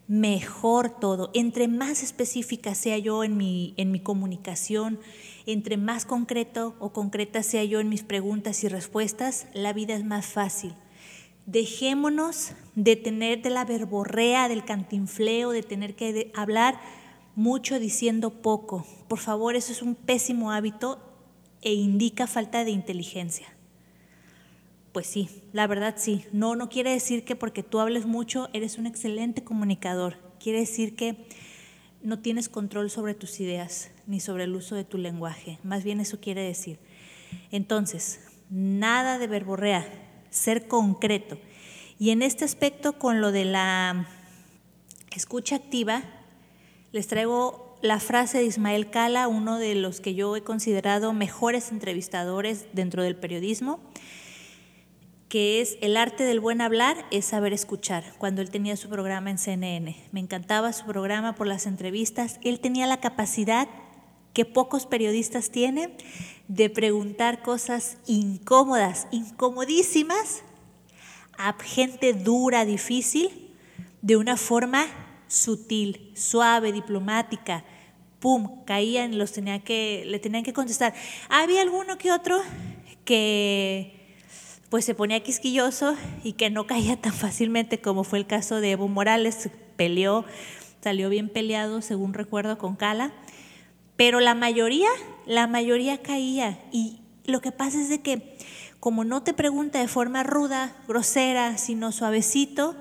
mejor 0.07 0.89
todo. 0.89 1.31
Entre 1.33 1.67
más 1.67 2.01
específica 2.01 2.75
sea 2.75 2.97
yo 2.97 3.23
en 3.23 3.37
mi, 3.37 3.73
en 3.77 3.91
mi 3.91 3.99
comunicación, 3.99 4.99
entre 5.45 5.77
más 5.77 6.05
concreto 6.05 6.75
o 6.79 6.93
concreta 6.93 7.43
sea 7.43 7.63
yo 7.63 7.79
en 7.79 7.89
mis 7.89 8.03
preguntas 8.03 8.63
y 8.63 8.69
respuestas, 8.69 9.47
la 9.53 9.73
vida 9.73 9.95
es 9.95 10.05
más 10.05 10.25
fácil. 10.25 10.73
Dejémonos 11.45 12.51
de 12.75 12.95
tener 12.95 13.41
de 13.41 13.49
la 13.49 13.65
verborrea, 13.65 14.49
del 14.49 14.65
cantinfleo, 14.65 15.51
de 15.51 15.63
tener 15.63 15.95
que 15.95 16.31
hablar 16.35 16.79
mucho 17.35 17.79
diciendo 17.79 18.41
poco. 18.41 18.85
Por 19.07 19.19
favor, 19.19 19.55
eso 19.55 19.71
es 19.71 19.81
un 19.81 19.95
pésimo 19.95 20.51
hábito 20.51 20.99
e 21.61 21.73
indica 21.73 22.27
falta 22.27 22.63
de 22.63 22.71
inteligencia. 22.71 23.56
Pues 24.97 25.05
sí, 25.05 25.29
la 25.53 25.67
verdad 25.67 25.93
sí. 25.95 26.25
No, 26.31 26.55
no 26.55 26.69
quiere 26.69 26.89
decir 26.89 27.23
que 27.23 27.35
porque 27.35 27.61
tú 27.61 27.79
hables 27.79 28.07
mucho 28.07 28.49
eres 28.51 28.79
un 28.79 28.87
excelente 28.87 29.43
comunicador. 29.43 30.17
Quiere 30.39 30.61
decir 30.61 30.95
que 30.95 31.27
no 32.01 32.17
tienes 32.17 32.49
control 32.49 32.89
sobre 32.89 33.13
tus 33.13 33.39
ideas 33.39 33.91
ni 34.07 34.19
sobre 34.19 34.45
el 34.45 34.55
uso 34.55 34.73
de 34.73 34.85
tu 34.85 34.97
lenguaje. 34.97 35.59
Más 35.61 35.83
bien 35.83 35.99
eso 35.99 36.19
quiere 36.19 36.41
decir. 36.41 36.79
Entonces, 37.51 38.21
nada 38.49 39.19
de 39.19 39.27
verborrea, 39.27 39.87
ser 40.31 40.67
concreto. 40.67 41.37
Y 41.99 42.09
en 42.09 42.23
este 42.23 42.43
aspecto, 42.43 42.97
con 42.97 43.21
lo 43.21 43.31
de 43.31 43.45
la 43.45 44.07
escucha 45.15 45.57
activa, 45.57 46.01
les 46.91 47.05
traigo 47.05 47.77
la 47.83 47.99
frase 47.99 48.39
de 48.39 48.45
Ismael 48.45 48.89
Cala, 48.89 49.27
uno 49.27 49.59
de 49.59 49.75
los 49.75 50.01
que 50.01 50.15
yo 50.15 50.35
he 50.35 50.41
considerado 50.41 51.13
mejores 51.13 51.71
entrevistadores 51.71 52.65
dentro 52.73 53.03
del 53.03 53.15
periodismo 53.15 53.79
que 55.29 55.61
es 55.61 55.77
el 55.81 55.97
arte 55.97 56.23
del 56.23 56.39
buen 56.39 56.61
hablar, 56.61 57.05
es 57.11 57.25
saber 57.25 57.51
escuchar, 57.51 58.13
cuando 58.17 58.41
él 58.41 58.49
tenía 58.49 58.77
su 58.77 58.87
programa 58.87 59.29
en 59.29 59.37
CNN. 59.37 59.95
Me 60.11 60.19
encantaba 60.19 60.71
su 60.71 60.85
programa 60.85 61.35
por 61.35 61.47
las 61.47 61.65
entrevistas. 61.65 62.39
Él 62.43 62.59
tenía 62.59 62.87
la 62.87 63.01
capacidad 63.01 63.67
que 64.33 64.45
pocos 64.45 64.85
periodistas 64.85 65.49
tienen 65.49 65.93
de 66.47 66.69
preguntar 66.69 67.41
cosas 67.41 67.97
incómodas, 68.05 69.07
incomodísimas, 69.11 70.43
a 71.37 71.53
gente 71.61 72.13
dura, 72.13 72.63
difícil, 72.65 73.51
de 74.01 74.15
una 74.15 74.37
forma 74.37 74.85
sutil, 75.27 76.11
suave, 76.15 76.71
diplomática. 76.71 77.65
Pum, 78.19 78.63
caían, 78.65 79.17
los 79.17 79.33
tenía 79.33 79.59
que, 79.59 80.03
le 80.05 80.19
tenían 80.19 80.43
que 80.43 80.53
contestar. 80.53 80.93
Había 81.29 81.61
alguno 81.61 81.97
que 81.97 82.11
otro 82.11 82.41
que 83.05 83.96
pues 84.69 84.85
se 84.85 84.95
ponía 84.95 85.23
quisquilloso 85.23 85.95
y 86.23 86.33
que 86.33 86.49
no 86.49 86.67
caía 86.67 86.99
tan 86.99 87.13
fácilmente 87.13 87.79
como 87.79 88.03
fue 88.03 88.19
el 88.19 88.27
caso 88.27 88.59
de 88.59 88.71
Evo 88.71 88.87
Morales, 88.87 89.49
peleó, 89.75 90.25
salió 90.81 91.09
bien 91.09 91.29
peleado, 91.29 91.81
según 91.81 92.13
recuerdo, 92.13 92.57
con 92.57 92.75
Cala, 92.75 93.13
pero 93.95 94.19
la 94.19 94.35
mayoría, 94.35 94.89
la 95.25 95.47
mayoría 95.47 96.01
caía. 96.01 96.59
Y 96.71 96.99
lo 97.25 97.41
que 97.41 97.51
pasa 97.51 97.81
es 97.81 97.89
de 97.89 98.01
que 98.01 98.37
como 98.79 99.03
no 99.03 99.23
te 99.23 99.33
pregunta 99.33 99.79
de 99.79 99.87
forma 99.87 100.23
ruda, 100.23 100.75
grosera, 100.87 101.57
sino 101.57 101.91
suavecito, 101.91 102.75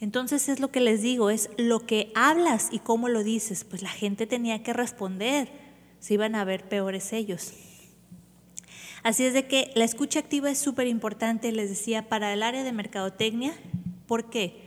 entonces 0.00 0.48
es 0.48 0.60
lo 0.60 0.70
que 0.70 0.80
les 0.80 1.02
digo, 1.02 1.30
es 1.30 1.50
lo 1.56 1.80
que 1.80 2.12
hablas 2.14 2.68
y 2.70 2.78
cómo 2.78 3.08
lo 3.08 3.24
dices, 3.24 3.64
pues 3.64 3.82
la 3.82 3.88
gente 3.88 4.26
tenía 4.26 4.62
que 4.62 4.72
responder, 4.72 5.48
se 5.98 6.14
iban 6.14 6.34
a 6.34 6.44
ver 6.44 6.68
peores 6.68 7.12
ellos. 7.12 7.52
Así 9.06 9.24
es 9.24 9.34
de 9.34 9.46
que 9.46 9.70
la 9.76 9.84
escucha 9.84 10.18
activa 10.18 10.50
es 10.50 10.58
súper 10.58 10.88
importante, 10.88 11.52
les 11.52 11.70
decía, 11.70 12.08
para 12.08 12.32
el 12.32 12.42
área 12.42 12.64
de 12.64 12.72
mercadotecnia. 12.72 13.52
¿Por 14.08 14.30
qué? 14.30 14.64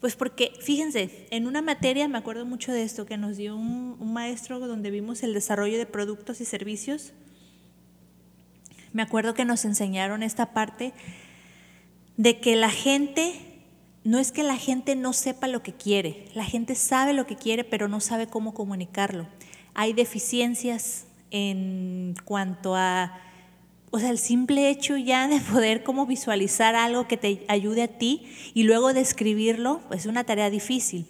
Pues 0.00 0.16
porque, 0.16 0.54
fíjense, 0.62 1.26
en 1.30 1.46
una 1.46 1.60
materia, 1.60 2.08
me 2.08 2.16
acuerdo 2.16 2.46
mucho 2.46 2.72
de 2.72 2.84
esto, 2.84 3.04
que 3.04 3.18
nos 3.18 3.36
dio 3.36 3.54
un, 3.54 3.98
un 4.00 4.14
maestro 4.14 4.60
donde 4.60 4.90
vimos 4.90 5.22
el 5.22 5.34
desarrollo 5.34 5.76
de 5.76 5.84
productos 5.84 6.40
y 6.40 6.46
servicios. 6.46 7.12
Me 8.94 9.02
acuerdo 9.02 9.34
que 9.34 9.44
nos 9.44 9.66
enseñaron 9.66 10.22
esta 10.22 10.54
parte 10.54 10.94
de 12.16 12.40
que 12.40 12.56
la 12.56 12.70
gente, 12.70 13.34
no 14.04 14.18
es 14.18 14.32
que 14.32 14.42
la 14.42 14.56
gente 14.56 14.96
no 14.96 15.12
sepa 15.12 15.48
lo 15.48 15.62
que 15.62 15.74
quiere, 15.74 16.30
la 16.32 16.46
gente 16.46 16.76
sabe 16.76 17.12
lo 17.12 17.26
que 17.26 17.36
quiere, 17.36 17.62
pero 17.62 17.88
no 17.88 18.00
sabe 18.00 18.26
cómo 18.26 18.54
comunicarlo. 18.54 19.28
Hay 19.74 19.92
deficiencias 19.92 21.04
en 21.30 22.14
cuanto 22.24 22.74
a 22.74 23.20
o 23.96 23.98
sea, 23.98 24.10
el 24.10 24.18
simple 24.18 24.68
hecho 24.68 24.98
ya 24.98 25.26
de 25.26 25.40
poder 25.40 25.82
como 25.82 26.04
visualizar 26.04 26.74
algo 26.74 27.08
que 27.08 27.16
te 27.16 27.46
ayude 27.48 27.82
a 27.82 27.88
ti 27.88 28.26
y 28.52 28.64
luego 28.64 28.92
describirlo, 28.92 29.80
pues 29.88 30.00
es 30.00 30.06
una 30.06 30.24
tarea 30.24 30.50
difícil. 30.50 31.06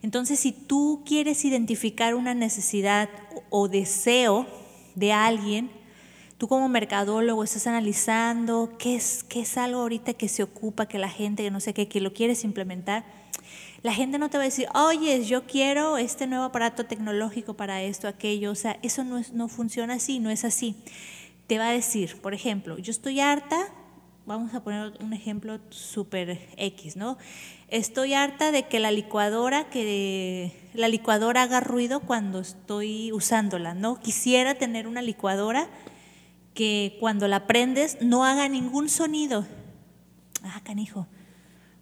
Entonces, 0.00 0.40
si 0.40 0.50
tú 0.52 1.02
quieres 1.04 1.44
identificar 1.44 2.14
una 2.14 2.32
necesidad 2.32 3.10
o 3.50 3.68
deseo 3.68 4.46
de 4.94 5.12
alguien, 5.12 5.70
tú 6.38 6.48
como 6.48 6.70
mercadólogo 6.70 7.44
estás 7.44 7.66
analizando 7.66 8.76
qué 8.78 8.96
es, 8.96 9.24
qué 9.24 9.40
es 9.40 9.58
algo 9.58 9.80
ahorita 9.82 10.14
que 10.14 10.28
se 10.28 10.42
ocupa, 10.42 10.86
que 10.86 10.98
la 10.98 11.10
gente, 11.10 11.42
que 11.42 11.50
no 11.50 11.60
sé 11.60 11.74
qué, 11.74 11.86
que 11.86 12.00
lo 12.00 12.14
quieres 12.14 12.44
implementar. 12.44 13.04
La 13.82 13.92
gente 13.92 14.16
no 14.18 14.30
te 14.30 14.38
va 14.38 14.44
a 14.44 14.46
decir, 14.46 14.68
oye, 14.74 15.22
yo 15.24 15.44
quiero 15.46 15.98
este 15.98 16.26
nuevo 16.26 16.44
aparato 16.44 16.86
tecnológico 16.86 17.54
para 17.54 17.82
esto, 17.82 18.08
aquello. 18.08 18.52
O 18.52 18.54
sea, 18.54 18.78
eso 18.80 19.04
no, 19.04 19.18
es, 19.18 19.34
no 19.34 19.48
funciona 19.48 19.94
así, 19.94 20.18
no 20.18 20.30
es 20.30 20.44
así 20.44 20.76
te 21.46 21.58
va 21.58 21.68
a 21.68 21.72
decir, 21.72 22.20
por 22.20 22.34
ejemplo, 22.34 22.78
yo 22.78 22.90
estoy 22.90 23.20
harta, 23.20 23.68
vamos 24.26 24.54
a 24.54 24.62
poner 24.62 24.92
un 25.00 25.12
ejemplo 25.12 25.58
súper 25.70 26.48
X, 26.56 26.96
¿no? 26.96 27.18
Estoy 27.68 28.14
harta 28.14 28.52
de 28.52 28.68
que 28.68 28.78
la 28.80 28.90
licuadora, 28.90 29.68
que 29.68 30.52
la 30.74 30.88
licuadora 30.88 31.42
haga 31.42 31.60
ruido 31.60 32.00
cuando 32.00 32.40
estoy 32.40 33.12
usándola, 33.12 33.74
¿no? 33.74 34.00
Quisiera 34.00 34.54
tener 34.54 34.86
una 34.86 35.02
licuadora 35.02 35.68
que 36.54 36.96
cuando 37.00 37.28
la 37.28 37.46
prendes 37.46 37.98
no 38.00 38.24
haga 38.24 38.48
ningún 38.48 38.88
sonido. 38.88 39.46
Ah, 40.42 40.60
canijo. 40.64 41.06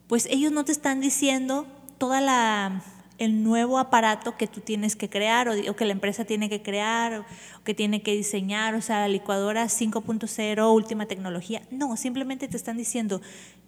Pues 0.07 0.27
ellos 0.27 0.53
no 0.53 0.64
te 0.64 0.73
están 0.73 1.01
diciendo 1.01 1.66
toda 1.99 2.20
la 2.20 2.83
el 3.21 3.45
nuevo 3.45 3.79
aparato 3.79 4.37
que 4.37 4.47
tú 4.47 4.61
tienes 4.61 4.97
que 4.97 5.11
crear 5.11 5.49
o, 5.49 5.77
que 5.77 5.85
la 5.85 5.93
empresa 5.93 6.25
tiene 6.25 6.49
que 6.49 6.63
crear 6.63 7.21
o, 7.21 7.25
que 7.65 7.75
tiene 7.75 8.03
que 8.03 8.13
diseñar, 8.17 8.75
o 8.75 8.81
sea, 8.81 9.01
la 9.01 9.09
licuadora 9.09 9.67
5.0, 9.67 10.75
última 10.75 11.07
tecnología. 11.07 11.63
No, 11.71 11.97
simplemente 11.99 12.49
te 12.49 12.57
están 12.57 12.79
diciendo, 12.79 13.21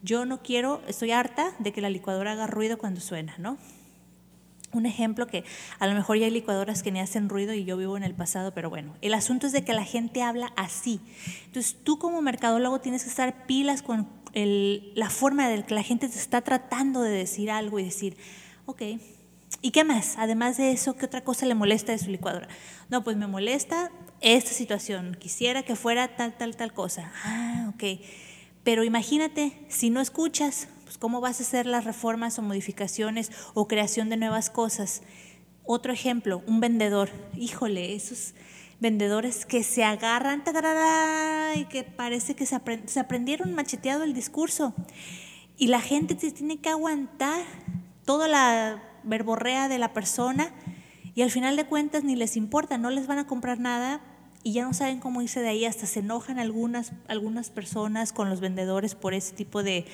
yo 0.02 0.24
no 0.24 0.42
quiero, 0.42 0.80
estoy 0.88 1.12
harta 1.12 1.52
de 1.58 1.70
que 1.70 1.82
la 1.82 1.90
licuadora 1.90 2.32
haga 2.32 2.46
ruido 2.46 2.78
cuando 2.78 3.02
suena, 3.02 3.34
¿no? 3.38 3.58
Un 4.72 4.86
ejemplo 4.86 5.26
que 5.26 5.44
a 5.78 5.86
lo 5.86 5.92
mejor 5.92 6.16
ya 6.16 6.24
hay 6.24 6.30
licuadoras 6.30 6.82
que 6.82 6.90
ni 6.90 7.00
hacen 7.00 7.28
ruido 7.28 7.52
y 7.52 7.66
yo 7.66 7.76
vivo 7.76 7.98
en 7.98 8.04
el 8.04 8.14
pasado, 8.14 8.54
pero 8.54 8.70
bueno, 8.70 8.94
el 9.02 9.12
asunto 9.12 9.46
es 9.46 9.52
de 9.52 9.64
que 9.64 9.74
la 9.74 9.84
gente 9.84 10.22
habla 10.22 10.50
así. 10.56 10.98
Entonces 11.44 11.76
tú 11.84 11.98
como 11.98 12.22
mercadólogo 12.22 12.80
tienes 12.80 13.04
que 13.04 13.10
estar 13.10 13.44
pilas 13.44 13.82
con 13.82 14.08
la 14.34 15.10
forma 15.10 15.46
de 15.50 15.62
que 15.62 15.74
la 15.74 15.82
gente 15.82 16.08
te 16.08 16.18
está 16.18 16.40
tratando 16.40 17.02
de 17.02 17.10
decir 17.10 17.50
algo 17.50 17.78
y 17.78 17.84
decir, 17.84 18.16
ok, 18.64 18.80
¿Y 19.60 19.70
qué 19.70 19.84
más? 19.84 20.14
Además 20.16 20.56
de 20.56 20.72
eso, 20.72 20.96
¿qué 20.96 21.06
otra 21.06 21.22
cosa 21.22 21.46
le 21.46 21.54
molesta 21.54 21.92
de 21.92 21.98
su 21.98 22.10
licuadora? 22.10 22.48
No, 22.88 23.04
pues 23.04 23.16
me 23.16 23.26
molesta 23.26 23.90
esta 24.20 24.52
situación. 24.52 25.16
Quisiera 25.18 25.62
que 25.62 25.76
fuera 25.76 26.16
tal, 26.16 26.36
tal, 26.36 26.56
tal 26.56 26.72
cosa. 26.72 27.12
Ah, 27.24 27.70
ok. 27.74 28.00
Pero 28.64 28.84
imagínate, 28.84 29.52
si 29.68 29.90
no 29.90 30.00
escuchas, 30.00 30.68
pues 30.84 30.96
cómo 30.96 31.20
vas 31.20 31.40
a 31.40 31.42
hacer 31.42 31.66
las 31.66 31.84
reformas 31.84 32.38
o 32.38 32.42
modificaciones 32.42 33.30
o 33.54 33.68
creación 33.68 34.08
de 34.08 34.16
nuevas 34.16 34.50
cosas. 34.50 35.02
Otro 35.64 35.92
ejemplo, 35.92 36.42
un 36.46 36.60
vendedor. 36.60 37.10
Híjole, 37.36 37.94
esos 37.94 38.34
vendedores 38.80 39.46
que 39.46 39.62
se 39.62 39.84
agarran 39.84 40.42
y 41.56 41.64
que 41.66 41.84
parece 41.84 42.34
que 42.34 42.46
se, 42.46 42.60
se 42.86 43.00
aprendieron 43.00 43.54
macheteado 43.54 44.04
el 44.04 44.14
discurso. 44.14 44.74
Y 45.56 45.68
la 45.68 45.80
gente 45.80 46.14
tiene 46.14 46.60
que 46.60 46.68
aguantar 46.68 47.44
toda 48.04 48.26
la 48.26 48.82
verborrea 49.04 49.68
de 49.68 49.78
la 49.78 49.92
persona 49.92 50.50
y 51.14 51.22
al 51.22 51.30
final 51.30 51.56
de 51.56 51.66
cuentas 51.66 52.04
ni 52.04 52.16
les 52.16 52.36
importa, 52.36 52.78
no 52.78 52.90
les 52.90 53.06
van 53.06 53.18
a 53.18 53.26
comprar 53.26 53.58
nada 53.58 54.00
y 54.42 54.52
ya 54.52 54.64
no 54.64 54.72
saben 54.72 54.98
cómo 54.98 55.22
irse 55.22 55.40
de 55.40 55.48
ahí, 55.48 55.64
hasta 55.64 55.86
se 55.86 56.00
enojan 56.00 56.38
algunas, 56.38 56.92
algunas 57.06 57.50
personas 57.50 58.12
con 58.12 58.28
los 58.28 58.40
vendedores 58.40 58.94
por 58.94 59.14
ese 59.14 59.34
tipo 59.34 59.62
de 59.62 59.86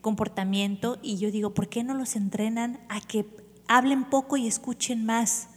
comportamiento 0.00 0.98
y 1.02 1.16
yo 1.16 1.30
digo, 1.30 1.54
¿por 1.54 1.68
qué 1.68 1.84
no 1.84 1.94
los 1.94 2.16
entrenan 2.16 2.80
a 2.88 3.00
que 3.00 3.26
hablen 3.68 4.04
poco 4.04 4.36
y 4.36 4.46
escuchen 4.46 5.06
más? 5.06 5.48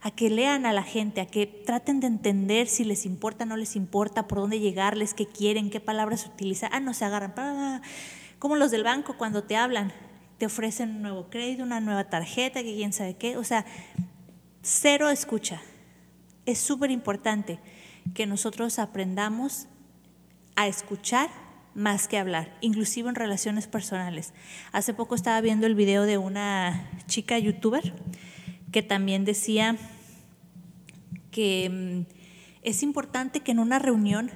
a 0.00 0.10
que 0.10 0.30
lean 0.30 0.66
a 0.66 0.72
la 0.72 0.82
gente, 0.82 1.20
a 1.20 1.26
que 1.26 1.46
traten 1.46 2.00
de 2.00 2.06
entender 2.06 2.68
si 2.68 2.84
les 2.84 3.04
importa, 3.04 3.44
no 3.44 3.56
les 3.56 3.74
importa, 3.76 4.28
por 4.28 4.38
dónde 4.38 4.60
llegarles, 4.60 5.14
qué 5.14 5.26
quieren, 5.26 5.70
qué 5.70 5.80
palabras 5.80 6.26
utilizar. 6.26 6.70
Ah, 6.72 6.80
no 6.80 6.94
se 6.94 7.04
agarran. 7.04 7.82
Como 8.38 8.56
los 8.56 8.70
del 8.70 8.84
banco 8.84 9.16
cuando 9.18 9.42
te 9.42 9.56
hablan 9.56 9.92
te 10.38 10.46
ofrecen 10.46 10.90
un 10.90 11.02
nuevo 11.02 11.28
crédito, 11.30 11.64
una 11.64 11.80
nueva 11.80 12.04
tarjeta, 12.04 12.62
que 12.62 12.74
quién 12.74 12.92
sabe 12.92 13.16
qué. 13.16 13.36
O 13.36 13.44
sea, 13.44 13.66
cero 14.62 15.10
escucha. 15.10 15.60
Es 16.46 16.58
súper 16.58 16.90
importante 16.90 17.58
que 18.14 18.26
nosotros 18.26 18.78
aprendamos 18.78 19.66
a 20.56 20.66
escuchar 20.66 21.28
más 21.74 22.08
que 22.08 22.18
hablar, 22.18 22.56
inclusive 22.60 23.08
en 23.08 23.14
relaciones 23.14 23.66
personales. 23.66 24.32
Hace 24.72 24.94
poco 24.94 25.14
estaba 25.14 25.40
viendo 25.40 25.66
el 25.66 25.74
video 25.74 26.04
de 26.04 26.18
una 26.18 26.90
chica 27.06 27.38
youtuber 27.38 27.94
que 28.72 28.82
también 28.82 29.24
decía 29.24 29.76
que 31.30 32.06
mm, 32.08 32.12
es 32.62 32.82
importante 32.82 33.40
que 33.40 33.52
en 33.52 33.58
una 33.58 33.78
reunión, 33.78 34.30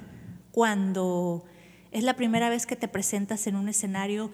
cuando 0.51 1.45
es 1.91 2.03
la 2.03 2.15
primera 2.15 2.49
vez 2.49 2.65
que 2.65 2.75
te 2.75 2.87
presentas 2.87 3.47
en 3.47 3.55
un 3.55 3.67
escenario 3.67 4.31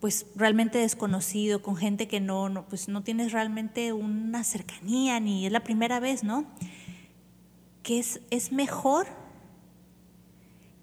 pues 0.00 0.26
realmente 0.34 0.78
desconocido, 0.78 1.62
con 1.62 1.76
gente 1.76 2.08
que 2.08 2.20
no, 2.20 2.48
no, 2.48 2.66
pues 2.66 2.88
no 2.88 3.02
tienes 3.02 3.32
realmente 3.32 3.92
una 3.92 4.44
cercanía 4.44 5.18
ni 5.20 5.46
es 5.46 5.52
la 5.52 5.64
primera 5.64 6.00
vez, 6.00 6.22
¿no? 6.22 6.46
Que 7.82 7.98
es, 7.98 8.20
es 8.30 8.52
mejor 8.52 9.06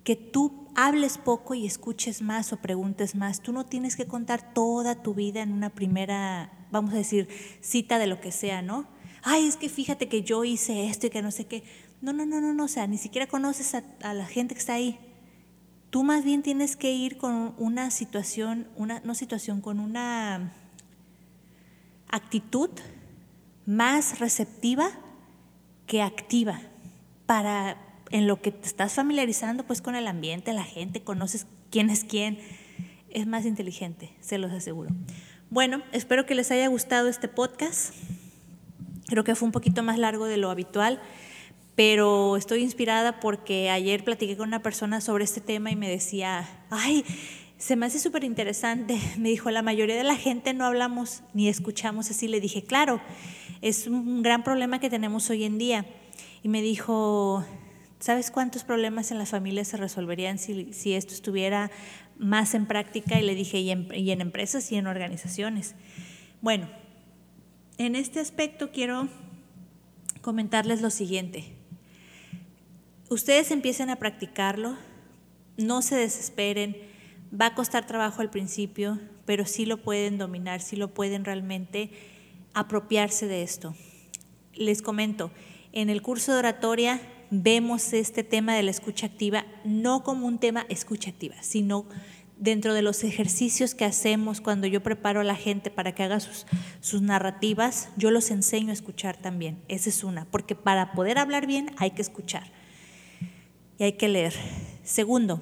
que 0.03 0.15
tú 0.15 0.67
hables 0.75 1.17
poco 1.17 1.53
y 1.53 1.65
escuches 1.65 2.21
más 2.21 2.51
o 2.53 2.57
preguntes 2.57 3.15
más. 3.15 3.41
Tú 3.41 3.53
no 3.53 3.65
tienes 3.65 3.95
que 3.95 4.05
contar 4.05 4.53
toda 4.53 5.01
tu 5.01 5.13
vida 5.13 5.41
en 5.41 5.51
una 5.51 5.69
primera, 5.69 6.67
vamos 6.71 6.93
a 6.93 6.97
decir, 6.97 7.27
cita 7.61 7.99
de 7.99 8.07
lo 8.07 8.19
que 8.19 8.31
sea, 8.31 8.61
¿no? 8.61 8.87
Ay, 9.21 9.47
es 9.47 9.55
que 9.55 9.69
fíjate 9.69 10.09
que 10.09 10.23
yo 10.23 10.43
hice 10.43 10.87
esto 10.87 11.07
y 11.07 11.09
que 11.09 11.21
no 11.21 11.31
sé 11.31 11.45
qué. 11.45 11.63
No, 12.01 12.11
no, 12.11 12.25
no, 12.25 12.41
no, 12.41 12.53
no, 12.53 12.65
o 12.65 12.67
sea, 12.67 12.87
ni 12.87 12.97
siquiera 12.97 13.27
conoces 13.27 13.75
a, 13.75 13.83
a 14.01 14.13
la 14.13 14.25
gente 14.25 14.55
que 14.55 14.59
está 14.59 14.73
ahí. 14.73 14.99
Tú 15.93 16.01
más 16.01 16.25
bien 16.25 16.41
tienes 16.41 16.75
que 16.75 16.91
ir 16.91 17.17
con 17.17 17.53
una 17.59 17.91
situación, 17.91 18.67
una, 18.75 19.13
situación, 19.13 19.61
con 19.61 19.79
una 19.79 20.51
actitud 22.07 22.71
más 23.67 24.17
receptiva 24.17 24.89
que 25.85 26.01
activa 26.01 26.59
para 27.27 27.77
en 28.09 28.25
lo 28.25 28.41
que 28.41 28.51
te 28.51 28.65
estás 28.65 28.93
familiarizando 28.93 29.67
pues 29.67 29.83
con 29.83 29.93
el 29.93 30.07
ambiente, 30.07 30.51
la 30.53 30.63
gente, 30.63 31.03
conoces 31.03 31.45
quién 31.69 31.91
es 31.91 32.03
quién, 32.03 32.39
es 33.11 33.27
más 33.27 33.45
inteligente, 33.45 34.15
se 34.19 34.39
los 34.39 34.51
aseguro. 34.51 34.89
Bueno, 35.51 35.83
espero 35.91 36.25
que 36.25 36.33
les 36.33 36.49
haya 36.49 36.69
gustado 36.69 37.07
este 37.07 37.27
podcast. 37.27 37.93
Creo 39.05 39.23
que 39.23 39.35
fue 39.35 39.45
un 39.45 39.51
poquito 39.51 39.83
más 39.83 39.99
largo 39.99 40.25
de 40.25 40.37
lo 40.37 40.49
habitual 40.49 40.99
pero 41.75 42.37
estoy 42.37 42.61
inspirada 42.61 43.19
porque 43.19 43.69
ayer 43.69 44.03
platiqué 44.03 44.37
con 44.37 44.47
una 44.47 44.61
persona 44.61 45.01
sobre 45.01 45.23
este 45.23 45.41
tema 45.41 45.71
y 45.71 45.75
me 45.75 45.89
decía, 45.89 46.47
ay, 46.69 47.03
se 47.57 47.75
me 47.75 47.85
hace 47.85 47.99
súper 47.99 48.23
interesante. 48.23 48.99
Me 49.17 49.29
dijo, 49.29 49.49
la 49.49 49.61
mayoría 49.61 49.95
de 49.95 50.03
la 50.03 50.15
gente 50.15 50.53
no 50.53 50.65
hablamos 50.65 51.23
ni 51.33 51.47
escuchamos 51.47 52.09
así. 52.11 52.27
Le 52.27 52.41
dije, 52.41 52.63
claro, 52.63 53.01
es 53.61 53.87
un 53.87 54.21
gran 54.21 54.43
problema 54.43 54.79
que 54.79 54.89
tenemos 54.89 55.29
hoy 55.29 55.45
en 55.45 55.57
día. 55.57 55.85
Y 56.43 56.49
me 56.49 56.61
dijo, 56.61 57.45
¿sabes 57.99 58.31
cuántos 58.31 58.65
problemas 58.65 59.11
en 59.11 59.17
la 59.17 59.25
familia 59.25 59.63
se 59.63 59.77
resolverían 59.77 60.37
si, 60.37 60.93
esto 60.93 61.13
estuviera 61.13 61.71
más 62.17 62.53
en 62.53 62.65
práctica? 62.65 63.17
Y 63.17 63.23
le 63.23 63.33
dije, 63.33 63.59
y 63.59 63.71
en 63.71 64.21
empresas 64.21 64.69
y 64.73 64.75
en 64.75 64.87
organizaciones. 64.87 65.75
Bueno, 66.41 66.69
en 67.77 67.95
este 67.95 68.19
aspecto 68.19 68.71
quiero 68.71 69.07
comentarles 70.21 70.81
lo 70.81 70.89
siguiente. 70.89 71.62
Ustedes 73.09 73.51
empiecen 73.51 73.89
a 73.89 73.97
practicarlo, 73.97 74.77
no 75.57 75.81
se 75.81 75.95
desesperen, 75.95 76.77
va 77.39 77.47
a 77.47 77.55
costar 77.55 77.85
trabajo 77.85 78.21
al 78.21 78.29
principio, 78.29 78.99
pero 79.25 79.45
sí 79.45 79.65
lo 79.65 79.77
pueden 79.77 80.17
dominar, 80.17 80.61
sí 80.61 80.75
lo 80.75 80.93
pueden 80.93 81.25
realmente 81.25 81.91
apropiarse 82.53 83.27
de 83.27 83.43
esto. 83.43 83.75
Les 84.53 84.81
comento, 84.81 85.31
en 85.73 85.89
el 85.89 86.01
curso 86.01 86.31
de 86.31 86.39
oratoria 86.39 87.01
vemos 87.29 87.93
este 87.93 88.23
tema 88.23 88.55
de 88.55 88.63
la 88.63 88.71
escucha 88.71 89.07
activa 89.07 89.45
no 89.65 90.03
como 90.03 90.27
un 90.27 90.39
tema 90.39 90.65
escucha 90.69 91.09
activa, 91.09 91.35
sino 91.41 91.85
dentro 92.37 92.73
de 92.73 92.81
los 92.81 93.03
ejercicios 93.03 93.75
que 93.75 93.85
hacemos 93.85 94.39
cuando 94.39 94.67
yo 94.67 94.81
preparo 94.83 95.21
a 95.21 95.23
la 95.23 95.35
gente 95.35 95.71
para 95.71 95.93
que 95.93 96.03
haga 96.03 96.19
sus, 96.19 96.45
sus 96.79 97.01
narrativas, 97.01 97.89
yo 97.97 98.11
los 98.11 98.31
enseño 98.31 98.69
a 98.69 98.73
escuchar 98.73 99.17
también. 99.17 99.61
Esa 99.67 99.89
es 99.89 100.03
una, 100.03 100.25
porque 100.25 100.55
para 100.55 100.93
poder 100.93 101.17
hablar 101.17 101.47
bien 101.47 101.71
hay 101.77 101.91
que 101.91 102.01
escuchar 102.01 102.62
y 103.77 103.83
hay 103.83 103.93
que 103.93 104.07
leer. 104.07 104.33
Segundo, 104.83 105.41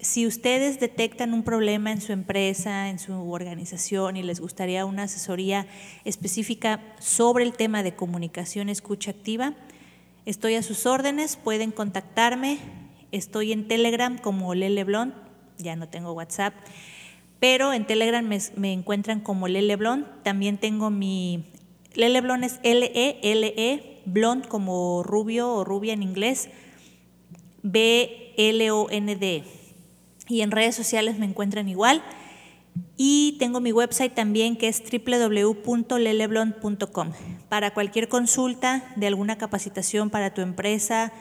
si 0.00 0.26
ustedes 0.26 0.78
detectan 0.78 1.32
un 1.32 1.42
problema 1.42 1.90
en 1.90 2.00
su 2.00 2.12
empresa, 2.12 2.90
en 2.90 2.98
su 2.98 3.30
organización 3.30 4.16
y 4.16 4.22
les 4.22 4.40
gustaría 4.40 4.84
una 4.84 5.04
asesoría 5.04 5.66
específica 6.04 6.80
sobre 7.00 7.44
el 7.44 7.52
tema 7.54 7.82
de 7.82 7.94
comunicación 7.94 8.68
escucha 8.68 9.10
activa, 9.10 9.54
estoy 10.26 10.54
a 10.54 10.62
sus 10.62 10.86
órdenes, 10.86 11.36
pueden 11.36 11.70
contactarme. 11.70 12.58
Estoy 13.12 13.52
en 13.52 13.68
Telegram 13.68 14.18
como 14.18 14.54
Lele 14.54 14.84
Blond, 14.84 15.14
ya 15.58 15.76
no 15.76 15.88
tengo 15.88 16.12
WhatsApp, 16.12 16.54
pero 17.40 17.72
en 17.72 17.86
Telegram 17.86 18.24
me, 18.24 18.72
encuentran 18.72 19.20
como 19.20 19.48
Lele 19.48 19.76
Blond. 19.76 20.04
También 20.22 20.58
tengo 20.58 20.90
mi 20.90 21.46
Lele 21.94 22.20
Blond 22.20 22.44
es 22.44 22.60
L-E-L-E, 22.62 24.02
Blond 24.04 24.46
como 24.48 25.02
rubio 25.02 25.50
o 25.50 25.64
rubia 25.64 25.94
en 25.94 26.02
inglés, 26.02 26.50
B-L-O-N-D. 27.72 29.44
Y 30.28 30.40
en 30.40 30.50
redes 30.50 30.74
sociales 30.74 31.18
me 31.18 31.26
encuentran 31.26 31.68
igual. 31.68 32.02
Y 32.96 33.36
tengo 33.38 33.60
mi 33.60 33.70
website 33.72 34.12
también 34.14 34.56
que 34.56 34.66
es 34.68 34.82
www.leleblond.com. 34.82 37.12
Para 37.48 37.72
cualquier 37.72 38.08
consulta 38.08 38.92
de 38.96 39.06
alguna 39.06 39.38
capacitación 39.38 40.10
para 40.10 40.34
tu 40.34 40.42
empresa, 40.42 41.12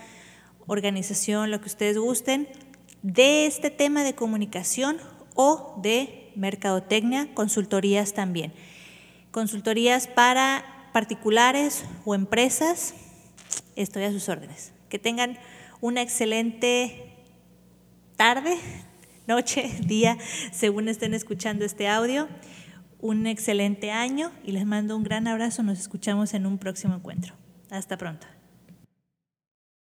organización, 0.67 1.51
lo 1.51 1.61
que 1.61 1.67
ustedes 1.67 1.97
gusten, 1.97 2.49
de 3.01 3.45
este 3.45 3.69
tema 3.69 4.03
de 4.03 4.15
comunicación 4.15 4.97
o 5.35 5.79
de 5.81 6.31
mercadotecnia, 6.35 7.33
consultorías 7.33 8.13
también. 8.13 8.51
Consultorías 9.31 10.07
para 10.07 10.89
particulares 10.93 11.85
o 12.05 12.15
empresas, 12.15 12.93
estoy 13.75 14.03
a 14.03 14.11
sus 14.11 14.29
órdenes. 14.29 14.71
Que 14.89 14.99
tengan 14.99 15.37
una 15.85 16.01
excelente 16.01 17.13
tarde, 18.15 18.57
noche, 19.27 19.69
día, 19.85 20.17
según 20.51 20.89
estén 20.89 21.13
escuchando 21.13 21.63
este 21.63 21.87
audio. 21.87 22.27
Un 23.01 23.27
excelente 23.27 23.91
año 23.91 24.31
y 24.43 24.51
les 24.51 24.65
mando 24.65 24.97
un 24.97 25.03
gran 25.03 25.27
abrazo. 25.27 25.61
Nos 25.61 25.79
escuchamos 25.79 26.33
en 26.33 26.47
un 26.47 26.57
próximo 26.57 26.95
encuentro. 26.95 27.35
Hasta 27.69 27.97
pronto. 27.97 28.25